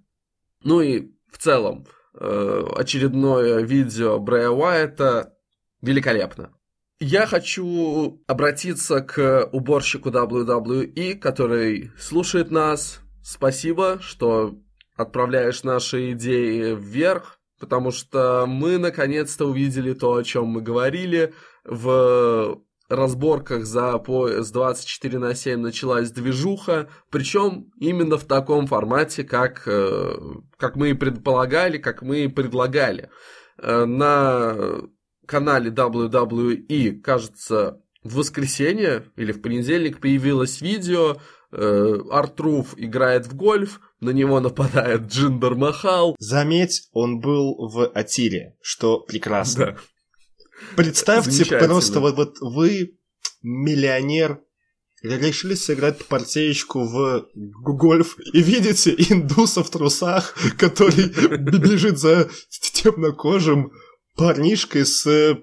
[0.63, 5.32] Ну и в целом, очередное видео Брэя Уайта
[5.83, 6.51] великолепно.
[6.99, 13.01] Я хочу обратиться к уборщику WWE, который слушает нас.
[13.21, 14.55] Спасибо, что
[14.95, 21.33] отправляешь наши идеи вверх, потому что мы наконец-то увидели то, о чем мы говорили.
[21.65, 29.63] В разборках за пояс 24 на 7 началась движуха, причем именно в таком формате, как,
[29.65, 30.15] э,
[30.57, 33.09] как мы и предполагали, как мы и предлагали.
[33.57, 34.83] Э, на
[35.25, 41.17] канале WWE, кажется, в воскресенье или в понедельник появилось видео,
[41.51, 46.15] э, Артруф играет в гольф, на него нападает Джиндер Махал.
[46.19, 49.65] Заметь, он был в Атире, что прекрасно.
[49.65, 49.77] Да.
[50.75, 52.97] Представьте просто, вот, вот вы
[53.41, 54.39] миллионер,
[55.03, 63.71] решили сыграть партеечку в гольф и видите индуса в трусах, который бежит за темнокожим
[64.15, 65.37] парнишкой с э,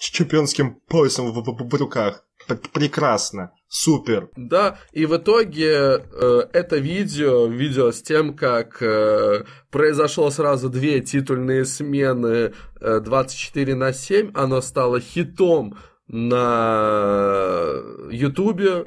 [0.00, 2.24] чемпионским поясом в, в, в руках.
[2.72, 4.28] Прекрасно, супер.
[4.36, 11.00] Да, и в итоге э, это видео, видео с тем, как э, произошло сразу две
[11.00, 18.86] титульные смены э, 24 на 7, оно стало хитом на Ютубе,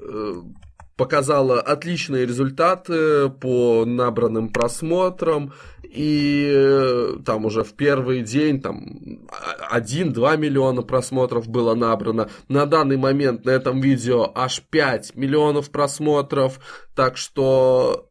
[0.00, 0.34] э,
[0.96, 5.52] показало отличные результаты по набранным просмотрам,
[5.96, 9.26] и э, там уже в первый день там
[9.72, 12.28] 1-2 миллиона просмотров было набрано.
[12.48, 16.60] На данный момент на этом видео аж 5 миллионов просмотров,
[16.94, 18.10] так что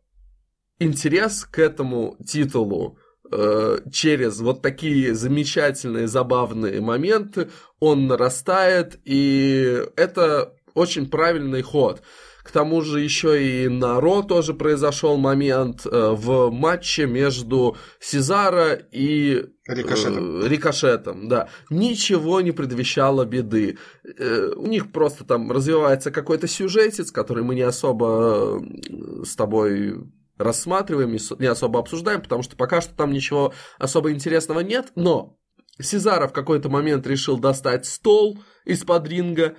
[0.79, 2.97] интерес к этому титулу
[3.31, 12.01] э, через вот такие замечательные, забавные моменты, он нарастает, и это очень правильный ход.
[12.45, 18.73] К тому же еще и на Ро тоже произошел момент э, в матче между Сезаро
[18.91, 20.41] и Рикошетом.
[20.43, 21.49] Э, рикошетом, да.
[21.71, 23.79] Ничего не предвещало беды.
[24.19, 29.95] Э, у них просто там развивается какой-то сюжетец, который мы не особо э, с тобой
[30.37, 35.39] рассматриваем, не особо обсуждаем, потому что пока что там ничего особо интересного нет, но
[35.81, 39.55] Сезаро в какой-то момент решил достать стол из-под ринга,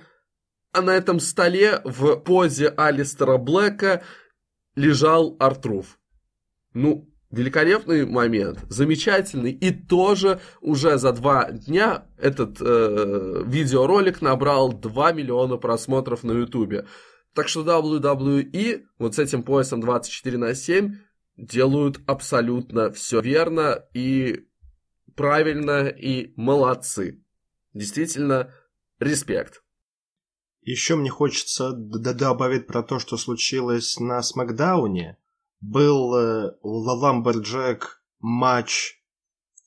[0.71, 4.03] а на этом столе в позе Алистера Блэка
[4.75, 5.99] лежал Артруф.
[6.73, 9.51] Ну, великолепный момент, замечательный.
[9.51, 16.85] И тоже уже за два дня этот э, видеоролик набрал 2 миллиона просмотров на Ютубе.
[17.33, 20.95] Так что WWE вот с этим поясом 24 на 7
[21.37, 24.47] делают абсолютно все верно и
[25.15, 27.23] правильно и молодцы.
[27.73, 28.53] Действительно,
[28.99, 29.61] респект.
[30.67, 35.17] Еще мне хочется добавить про то, что случилось на SmackDown е.
[35.61, 39.01] Был э, lumberjack матч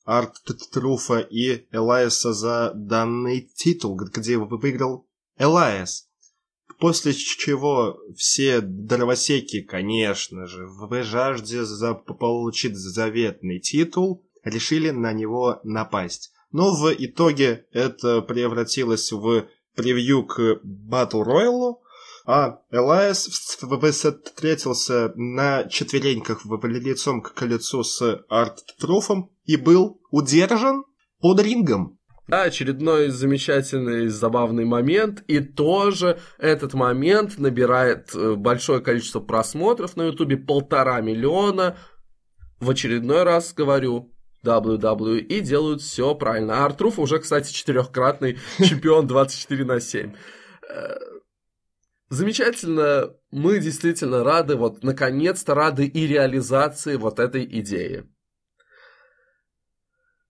[0.04, 0.34] R-Truth
[0.70, 5.08] а и Элайса за данный титул, где выиграл
[5.38, 6.06] Элайс.
[6.78, 15.60] После чего все дровосеки, конечно же, в жажде за получить заветный титул, решили на него
[15.64, 16.34] напасть.
[16.52, 21.74] Но в итоге это превратилось в превью к Battle Royale,
[22.26, 30.84] а Элайс встретился на четвереньках в лицом к лицу с Арт-Труфом и был удержан
[31.20, 31.98] под рингом.
[32.30, 35.24] Да, очередной замечательный, забавный момент.
[35.26, 41.76] И тоже этот момент набирает э, большое количество просмотров на Ютубе, полтора миллиона.
[42.60, 44.12] В очередной раз говорю,
[44.44, 46.58] WWE делают все правильно.
[46.58, 50.14] А Артруф уже, кстати, четырехкратный чемпион 24 на 7.
[50.68, 50.96] Э,
[52.08, 58.04] замечательно, мы действительно рады, вот наконец-то рады и реализации вот этой идеи.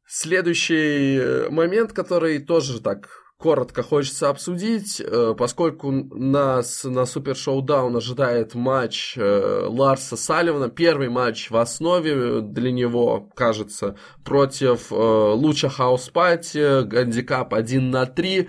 [0.06, 3.08] Следующий э, момент, который тоже так
[3.40, 11.08] коротко хочется обсудить, э, поскольку нас на Super ShowDown ожидает матч э, Ларса Салливана, первый
[11.08, 18.48] матч в основе для него, кажется, против э, Lucha House Party, гандикап 1 на 3,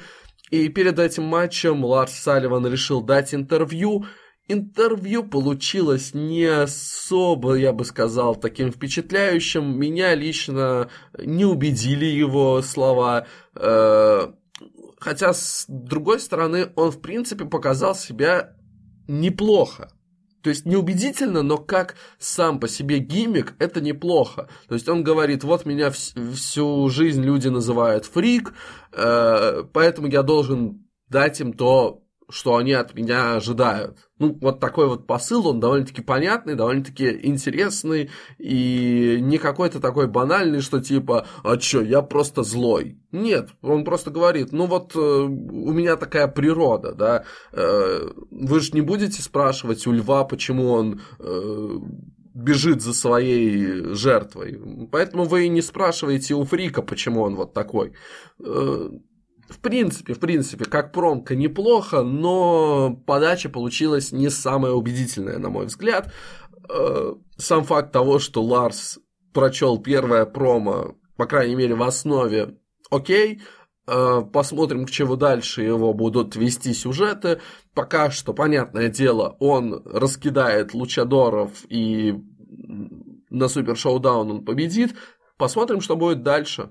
[0.51, 4.05] и перед этим матчем Ларс Салливан решил дать интервью,
[4.47, 9.79] Интервью получилось не особо, я бы сказал, таким впечатляющим.
[9.79, 13.27] Меня лично не убедили его слова.
[15.01, 18.55] Хотя, с другой стороны, он, в принципе, показал себя
[19.07, 19.91] неплохо.
[20.43, 24.47] То есть неубедительно, но как сам по себе гиммик, это неплохо.
[24.67, 28.53] То есть он говорит, вот меня вс- всю жизнь люди называют фрик,
[28.91, 32.00] э, поэтому я должен дать им то,
[32.31, 33.97] что они от меня ожидают.
[34.17, 40.61] Ну, вот такой вот посыл, он довольно-таки понятный, довольно-таки интересный, и не какой-то такой банальный,
[40.61, 42.99] что типа, а чё, я просто злой.
[43.11, 48.71] Нет, он просто говорит, ну вот э, у меня такая природа, да, э, вы же
[48.73, 51.01] не будете спрашивать у льва, почему он...
[51.19, 51.77] Э,
[52.33, 54.57] бежит за своей жертвой.
[54.89, 57.93] Поэтому вы и не спрашиваете у Фрика, почему он вот такой.
[59.51, 65.65] В принципе, в принципе, как промка неплохо, но подача получилась не самая убедительная, на мой
[65.65, 66.13] взгляд.
[66.69, 68.99] Э, сам факт того, что Ларс
[69.33, 73.41] прочел первое промо, по крайней мере, в основе, окей,
[73.87, 77.41] э, посмотрим, к чему дальше его будут вести сюжеты.
[77.73, 82.15] Пока что, понятное дело, он раскидает лучадоров и
[83.29, 84.95] на Супер Шоудаун он победит.
[85.37, 86.69] Посмотрим, что будет дальше.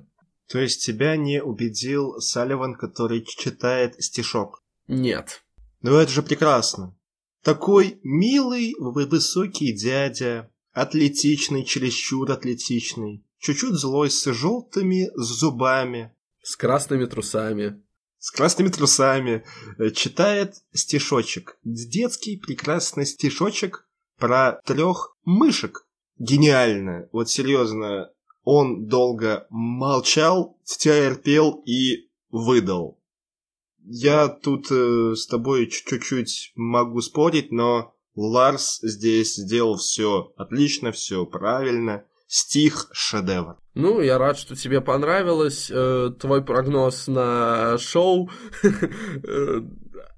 [0.50, 4.64] То есть тебя не убедил Салливан, который читает стишок?
[4.88, 5.44] Нет.
[5.80, 6.98] Ну это же прекрасно.
[7.44, 16.12] Такой милый, высокий дядя, атлетичный, чересчур атлетичный, чуть-чуть злой, с желтыми зубами.
[16.42, 17.80] С красными трусами.
[18.18, 19.44] С красными трусами.
[19.94, 21.58] Читает стишочек.
[21.62, 23.88] Детский прекрасный стишочек
[24.18, 25.86] про трех мышек.
[26.18, 27.08] Гениально.
[27.12, 28.10] Вот серьезно,
[28.44, 32.98] он долго молчал, терпел и выдал.
[33.84, 41.24] Я тут э, с тобой чуть-чуть могу спорить, но Ларс здесь сделал все отлично, все
[41.26, 42.04] правильно.
[42.26, 43.56] Стих шедевр.
[43.74, 45.68] Ну, я рад, что тебе понравилось.
[45.68, 48.30] Э, твой прогноз на шоу
[48.62, 49.62] э,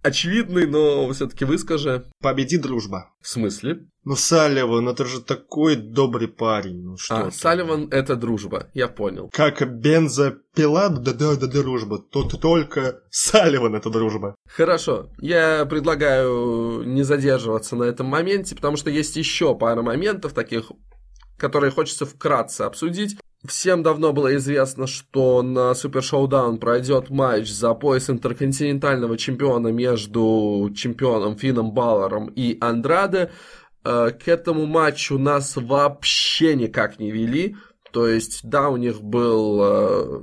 [0.02, 2.04] очевидный, но все-таки выскажи.
[2.20, 3.10] Победи дружба.
[3.20, 3.86] В смысле?
[4.04, 6.82] Ну, Салливан, это же такой добрый парень.
[6.82, 7.36] Ну, что а, ты?
[7.36, 9.30] Салливан— это дружба, я понял.
[9.32, 11.98] Как бензопила, да-да-да, дружба.
[11.98, 14.34] Тут только Салливан— это дружба.
[14.48, 20.72] Хорошо, я предлагаю не задерживаться на этом моменте, потому что есть еще пара моментов таких,
[21.38, 23.16] которые хочется вкратце обсудить.
[23.46, 30.70] Всем давно было известно, что на Супер Шоудаун пройдет матч за пояс интерконтинентального чемпиона между
[30.76, 33.32] чемпионом Финном Баллером и Андраде.
[33.84, 37.56] Э, к этому матчу нас вообще никак не вели.
[37.90, 40.20] То есть, да, у них был э,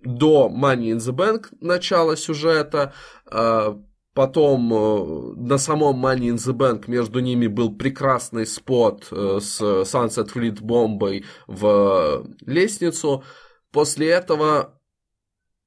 [0.00, 2.94] до Money in the Bank начало сюжета,
[3.30, 3.76] э,
[4.14, 9.60] Потом э, на самом Money in the Bank между ними был прекрасный спот э, с
[9.60, 13.24] Sunset Fleet бомбой в лестницу.
[13.72, 14.80] После этого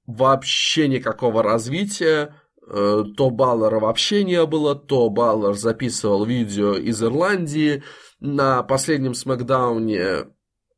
[0.05, 2.35] вообще никакого развития.
[2.65, 7.83] Э, то Баллера вообще не было, то Баллер записывал видео из Ирландии.
[8.21, 10.27] На последнем смакдауне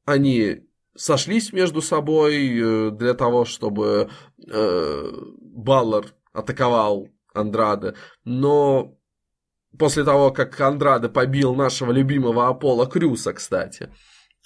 [0.06, 0.64] они
[0.96, 7.08] сошлись между собой для того, чтобы Баллер атаковал
[7.40, 8.96] Андраде, но
[9.78, 13.90] после того, как Андраде побил нашего любимого Аполло Крюса, кстати.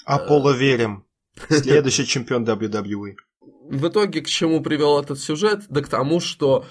[0.06, 1.06] Аполло верим.
[1.50, 3.16] Следующий чемпион WWE.
[3.70, 5.64] В итоге к чему привел этот сюжет?
[5.70, 6.66] Да к тому, что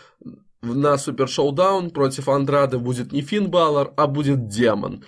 [0.60, 5.04] на Супер Шоудаун против Андрады будет не Финн Баллар, а будет Демон.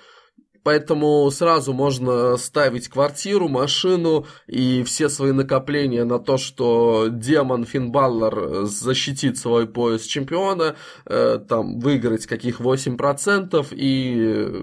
[0.65, 8.65] Поэтому сразу можно ставить квартиру, машину и все свои накопления на то, что демон Финбаллер
[8.65, 14.63] защитит свой пояс чемпиона, э, там выиграть каких 8% и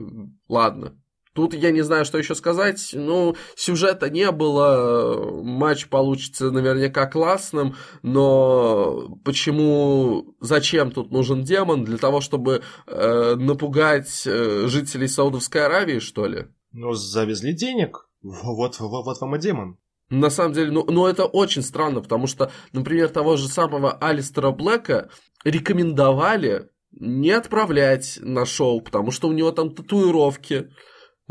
[0.50, 0.96] ладно,
[1.34, 2.92] Тут я не знаю, что еще сказать.
[2.94, 11.86] Ну, сюжета не было, матч получится наверняка классным, но почему, зачем тут нужен демон?
[11.86, 16.48] Для того, чтобы э, напугать э, жителей Саудовской Аравии, что ли?
[16.74, 18.10] Ну, завезли денег.
[18.22, 19.78] Вот, вот, вот вам и демон.
[20.10, 24.52] На самом деле, ну, ну это очень странно, потому что, например, того же самого Алистера
[24.52, 25.10] Блэка
[25.46, 30.70] рекомендовали не отправлять на шоу, потому что у него там татуировки.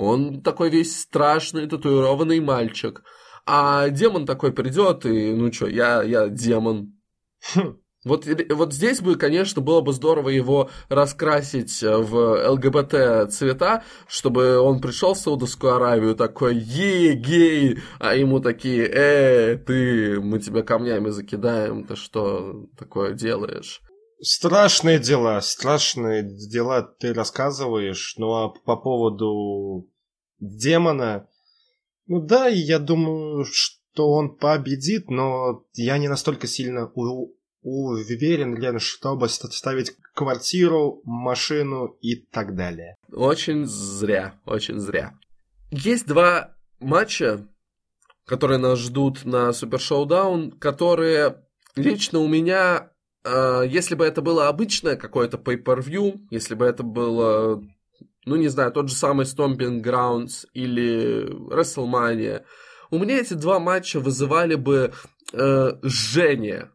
[0.01, 3.03] Он такой весь страшный, татуированный мальчик.
[3.47, 6.95] А демон такой придет, и ну что, я, я демон.
[7.55, 13.85] Хм, Вот, вот здесь бы, конечно, было бы здорово его раскрасить э, в ЛГБТ цвета,
[14.09, 20.39] чтобы он пришел в Саудовскую Аравию такой, е, гей, а ему такие, э, ты, мы
[20.39, 23.83] тебя камнями закидаем, ты что такое делаешь?
[24.23, 29.89] Страшные дела, страшные дела ты рассказываешь, ну а по поводу
[30.39, 31.27] демона,
[32.07, 38.79] ну да, я думаю, что он победит, но я не настолько сильно у уверен, Лен,
[38.79, 42.97] чтобы ставить квартиру, машину и так далее.
[43.13, 45.15] Очень зря, очень зря.
[45.71, 47.47] Есть два матча,
[48.27, 51.45] которые нас ждут на Супер Шоудаун, которые
[51.77, 52.90] лично у меня,
[53.25, 57.63] если бы это было обычное какое-то pay-per-view, если бы это было,
[58.25, 62.45] ну не знаю, тот же самый Stomping Grounds или WrestleMania,
[62.91, 64.93] у меня эти два матча вызывали бы
[65.33, 66.71] э, жжение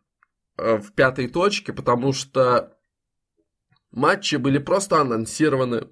[0.58, 2.74] Э, в пятой точке, потому что
[3.92, 5.90] матчи были просто анонсированы.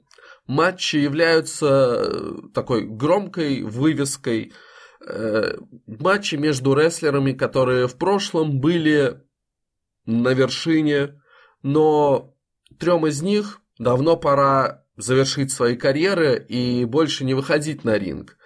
[0.47, 4.53] Матчи являются э, такой громкой вывеской.
[5.05, 9.21] Э, матчи между рестлерами, которые в прошлом были
[10.05, 11.21] на вершине,
[11.61, 12.35] но
[12.79, 18.37] трем из них давно пора завершить свои карьеры и больше не выходить на ринг.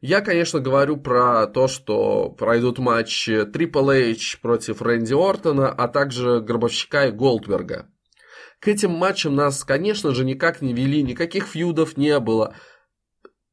[0.00, 6.40] Я, конечно, говорю про то, что пройдут матчи Triple H против Рэнди Ортона, а также
[6.40, 7.90] Гробовщика и Голдберга.
[8.60, 12.54] К этим матчам нас, конечно же, никак не вели, никаких фьюдов не было.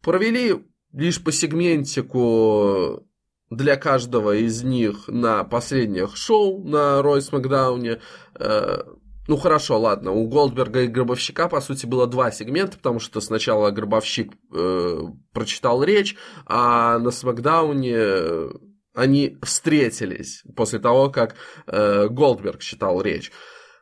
[0.01, 3.06] Провели лишь по сегментику
[3.49, 7.99] для каждого из них на последних шоу на Ройс Макдауне.
[8.35, 8.83] Э,
[9.27, 13.71] ну хорошо, ладно, у Голдберга и Гробовщика, по сути, было два сегмента, потому что сначала
[13.71, 14.99] Гробовщик э,
[15.33, 18.49] прочитал речь, а на Смакдауне э,
[18.93, 21.35] они встретились после того, как
[21.67, 23.31] э, Голдберг читал речь.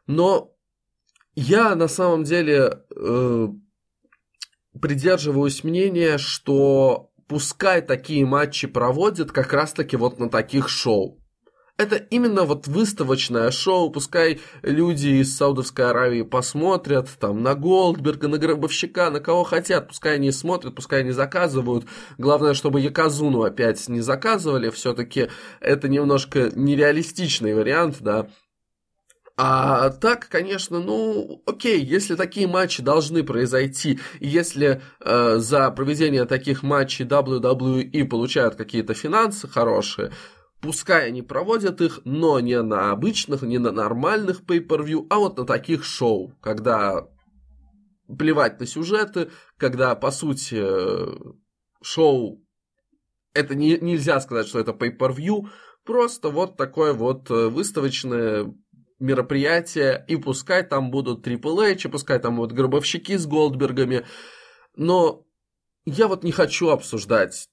[0.07, 0.51] Но
[1.35, 3.47] я на самом деле э,
[4.81, 11.21] придерживаюсь мнения, что пускай такие матчи проводят как раз-таки вот на таких шоу.
[11.77, 18.37] Это именно вот выставочное шоу, пускай люди из Саудовской Аравии посмотрят там на Голдберга, на
[18.37, 21.85] Гробовщика, на кого хотят, пускай они смотрят, пускай они заказывают.
[22.17, 25.27] Главное, чтобы Яказуну опять не заказывали, все-таки
[25.59, 28.29] это немножко нереалистичный вариант, да,
[29.37, 36.63] а так, конечно, ну, окей, если такие матчи должны произойти, если э, за проведение таких
[36.63, 40.11] матчей WWE получают какие-то финансы хорошие,
[40.61, 45.45] Пускай они проводят их, но не на обычных, не на нормальных pay-per-view, а вот на
[45.45, 47.07] таких шоу, когда
[48.17, 50.65] плевать на сюжеты, когда, по сути,
[51.83, 52.41] шоу...
[53.33, 55.49] Это не, нельзя сказать, что это pay-per-view,
[55.83, 58.51] просто вот такое вот э, выставочное
[58.99, 64.05] мероприятие, и пускай там будут Triple H, и пускай там будут гробовщики с Голдбергами,
[64.75, 65.25] но
[65.85, 67.49] я вот не хочу обсуждать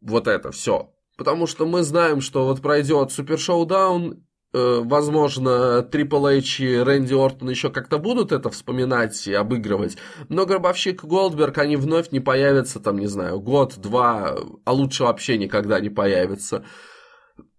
[0.00, 0.92] вот это все.
[1.16, 4.24] Потому что мы знаем, что вот пройдет Супер Шоудаун,
[4.54, 9.98] э, возможно, Triple H и Рэнди Ортон еще как-то будут это вспоминать и обыгрывать,
[10.30, 15.78] но Гробовщик Голдберг, они вновь не появятся, там, не знаю, год-два, а лучше вообще никогда
[15.78, 16.64] не появятся.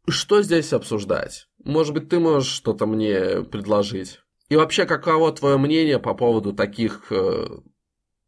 [0.07, 1.47] Что здесь обсуждать?
[1.63, 4.19] Может быть, ты можешь что-то мне предложить?
[4.49, 7.47] И вообще, каково твое мнение по поводу таких э,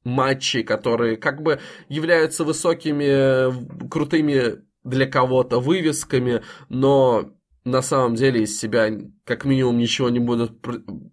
[0.04, 1.60] матчей, которые как бы
[1.90, 7.34] являются высокими, крутыми для кого-то вывесками, но
[7.66, 8.90] на самом деле из себя
[9.24, 10.62] как минимум ничего не будут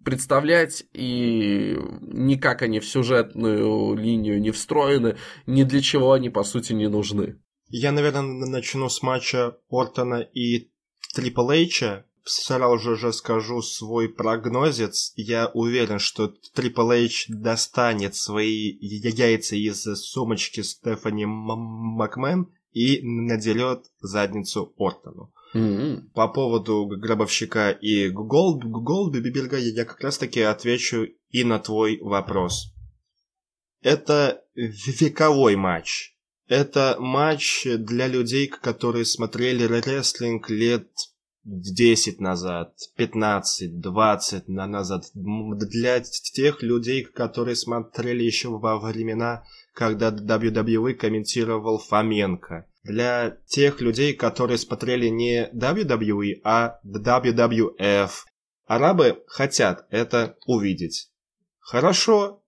[0.03, 6.73] представлять, и никак они в сюжетную линию не встроены, ни для чего они, по сути,
[6.73, 7.37] не нужны.
[7.71, 10.69] Я, наверное, начну с матча Ортона и
[11.15, 12.05] Трипл Эйча.
[12.23, 15.13] Сразу же скажу свой прогнозец.
[15.15, 24.73] Я уверен, что Трипл Эйч достанет свои яйца из сумочки Стефани Макмен и надерет задницу
[24.77, 25.33] Ортону.
[25.53, 26.11] Mm-hmm.
[26.13, 32.73] По поводу гробовщика и Голд, Голдберга я как раз таки отвечу и на твой вопрос.
[33.81, 36.15] Это вековой матч.
[36.51, 40.89] Это матч для людей, которые смотрели рестлинг лет
[41.45, 45.05] 10 назад, 15, 20 назад.
[45.13, 52.67] Для тех людей, которые смотрели еще во времена когда WWE комментировал Фоменко.
[52.83, 58.11] Для тех людей, которые смотрели не WWE, а WWF.
[58.67, 61.09] Арабы хотят это увидеть.
[61.59, 62.40] Хорошо,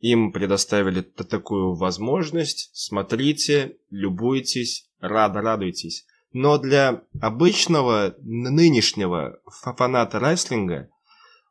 [0.00, 2.70] им предоставили такую возможность.
[2.72, 6.06] Смотрите, любуйтесь, рад радуйтесь.
[6.32, 10.88] Но для обычного нынешнего фаната рестлинга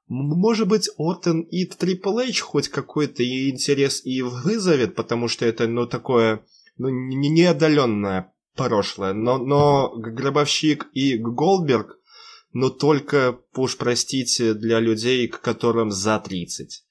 [0.09, 5.85] может быть, Ортон и Трипл Эйч хоть какой-то интерес и вызовет, потому что это, ну,
[5.85, 6.43] такое,
[6.77, 9.13] ну, неотдаленное прошлое.
[9.13, 11.99] Но, но Гробовщик и Голдберг,
[12.53, 16.83] ну, только, уж простите, для людей, к которым за 30.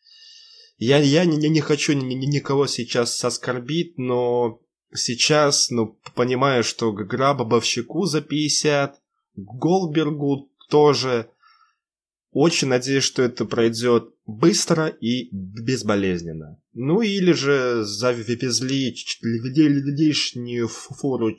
[0.79, 4.61] Я, я не, не хочу ни, никого сейчас оскорбить, но
[4.95, 8.97] сейчас, ну, понимаю, что Грабовщику за 50,
[9.37, 11.31] Голдбергу тоже
[12.31, 16.61] очень надеюсь, что это пройдет быстро и безболезненно.
[16.75, 21.35] Ну или же завезли лишнюю фору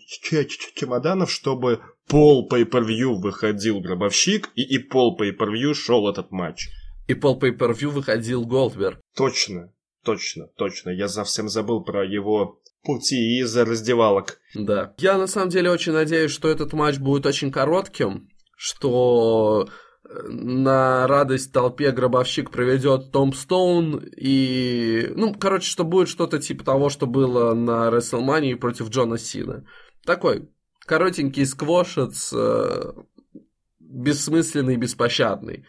[0.75, 6.67] чемоданов, чтобы пол pay-per-view выходил Гробовщик и, и пол pay-per-view шел этот матч.
[7.09, 8.99] И пол pay-per-view выходил Голдберг.
[9.15, 9.73] Точно,
[10.05, 10.91] точно, точно.
[10.91, 14.39] Я совсем забыл про его пути из раздевалок.
[14.53, 14.93] Да.
[14.99, 19.67] Я на самом деле очень надеюсь, что этот матч будет очень коротким, что
[20.27, 25.11] на радость толпе гробовщик проведет Томстоун и...
[25.15, 29.65] Ну, короче, что будет что-то типа того, что было на WrestleMania против Джона Сина.
[30.05, 30.47] Такой
[30.85, 32.93] коротенький сквошец, э,
[33.79, 35.65] бессмысленный, беспощадный.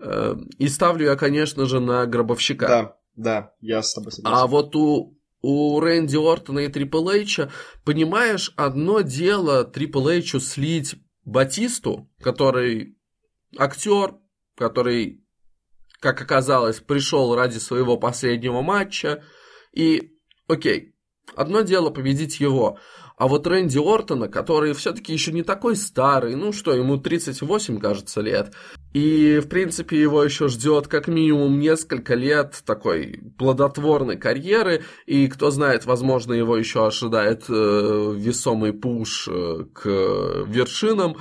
[0.00, 2.66] Э, и ставлю я, конечно же, на гробовщика.
[2.66, 4.38] Да, да, я с тобой согласен.
[4.38, 7.50] А вот у у Рэнди Ортона и Трипл Эйча,
[7.84, 12.98] понимаешь, одно дело Трипл Эйчу слить Батисту, который
[13.56, 14.16] актер,
[14.56, 15.24] который,
[16.00, 19.22] как оказалось, пришел ради своего последнего матча.
[19.72, 20.18] И,
[20.48, 20.96] окей,
[21.36, 22.78] одно дело победить его.
[23.16, 28.20] А вот Рэнди Ортона, который все-таки еще не такой старый, ну что, ему 38, кажется,
[28.20, 28.54] лет.
[28.94, 34.82] И, в принципе, его еще ждет как минимум несколько лет такой плодотворной карьеры.
[35.06, 39.86] И, кто знает, возможно, его еще ожидает э, весомый пуш э, к
[40.46, 41.16] вершинам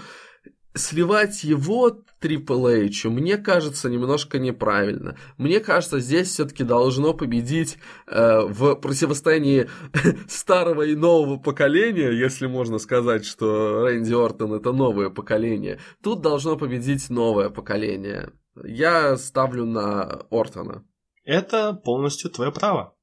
[0.73, 5.17] сливать его Triple H, мне кажется, немножко неправильно.
[5.37, 9.69] Мне кажется, здесь все-таки должно победить э, в противостоянии
[10.27, 15.79] старого и нового поколения, если можно сказать, что Рэнди Ортон это новое поколение.
[16.01, 18.31] Тут должно победить новое поколение.
[18.63, 20.83] Я ставлю на Ортона.
[21.23, 22.95] Это полностью твое право.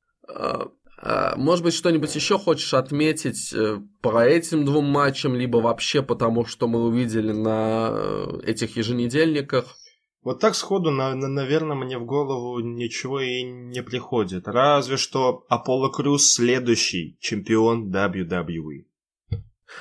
[1.07, 6.47] А, может быть, что-нибудь еще хочешь отметить э, по этим двум матчам, либо вообще потому,
[6.47, 9.77] что мы увидели на э, этих еженедельниках?
[10.23, 14.49] Вот так сходу, на, на, наверное, мне в голову ничего и не приходит.
[14.49, 18.87] Разве что Аполло Крюс следующий чемпион WWE.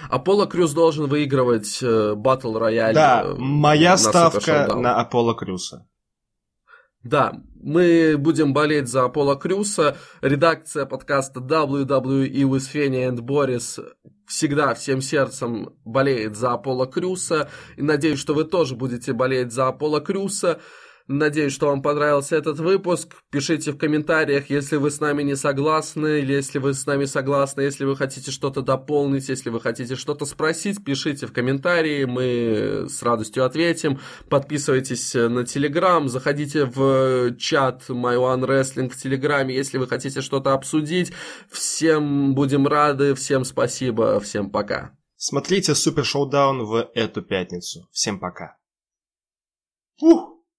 [0.10, 2.96] Аполло Крюс должен выигрывать батл э, royal.
[2.96, 5.88] Да, моя ставка на Аполло Крюса.
[7.04, 9.97] Да, мы будем болеть за Аполло Крюса.
[10.22, 13.80] Редакция подкаста WWE with Феня and Борис
[14.26, 17.49] всегда всем сердцем болеет за Аполло Крюса.
[17.76, 20.62] И надеюсь, что вы тоже будете болеть за Пола Крюса.
[21.08, 23.16] Надеюсь, что вам понравился этот выпуск.
[23.30, 27.62] Пишите в комментариях, если вы с нами не согласны, или если вы с нами согласны,
[27.62, 33.04] если вы хотите что-то дополнить, если вы хотите что-то спросить, пишите в комментарии, мы с
[33.04, 33.99] радостью ответим.
[34.30, 40.54] Подписывайтесь на Телеграм, заходите в чат My One Wrestling в Телеграме, если вы хотите что-то
[40.54, 41.12] обсудить.
[41.51, 44.97] Всем будем рады, всем спасибо, всем пока.
[45.18, 47.88] Смотрите Супер Шоудаун в эту пятницу.
[47.91, 48.58] Всем пока.
[50.01, 50.33] Ух!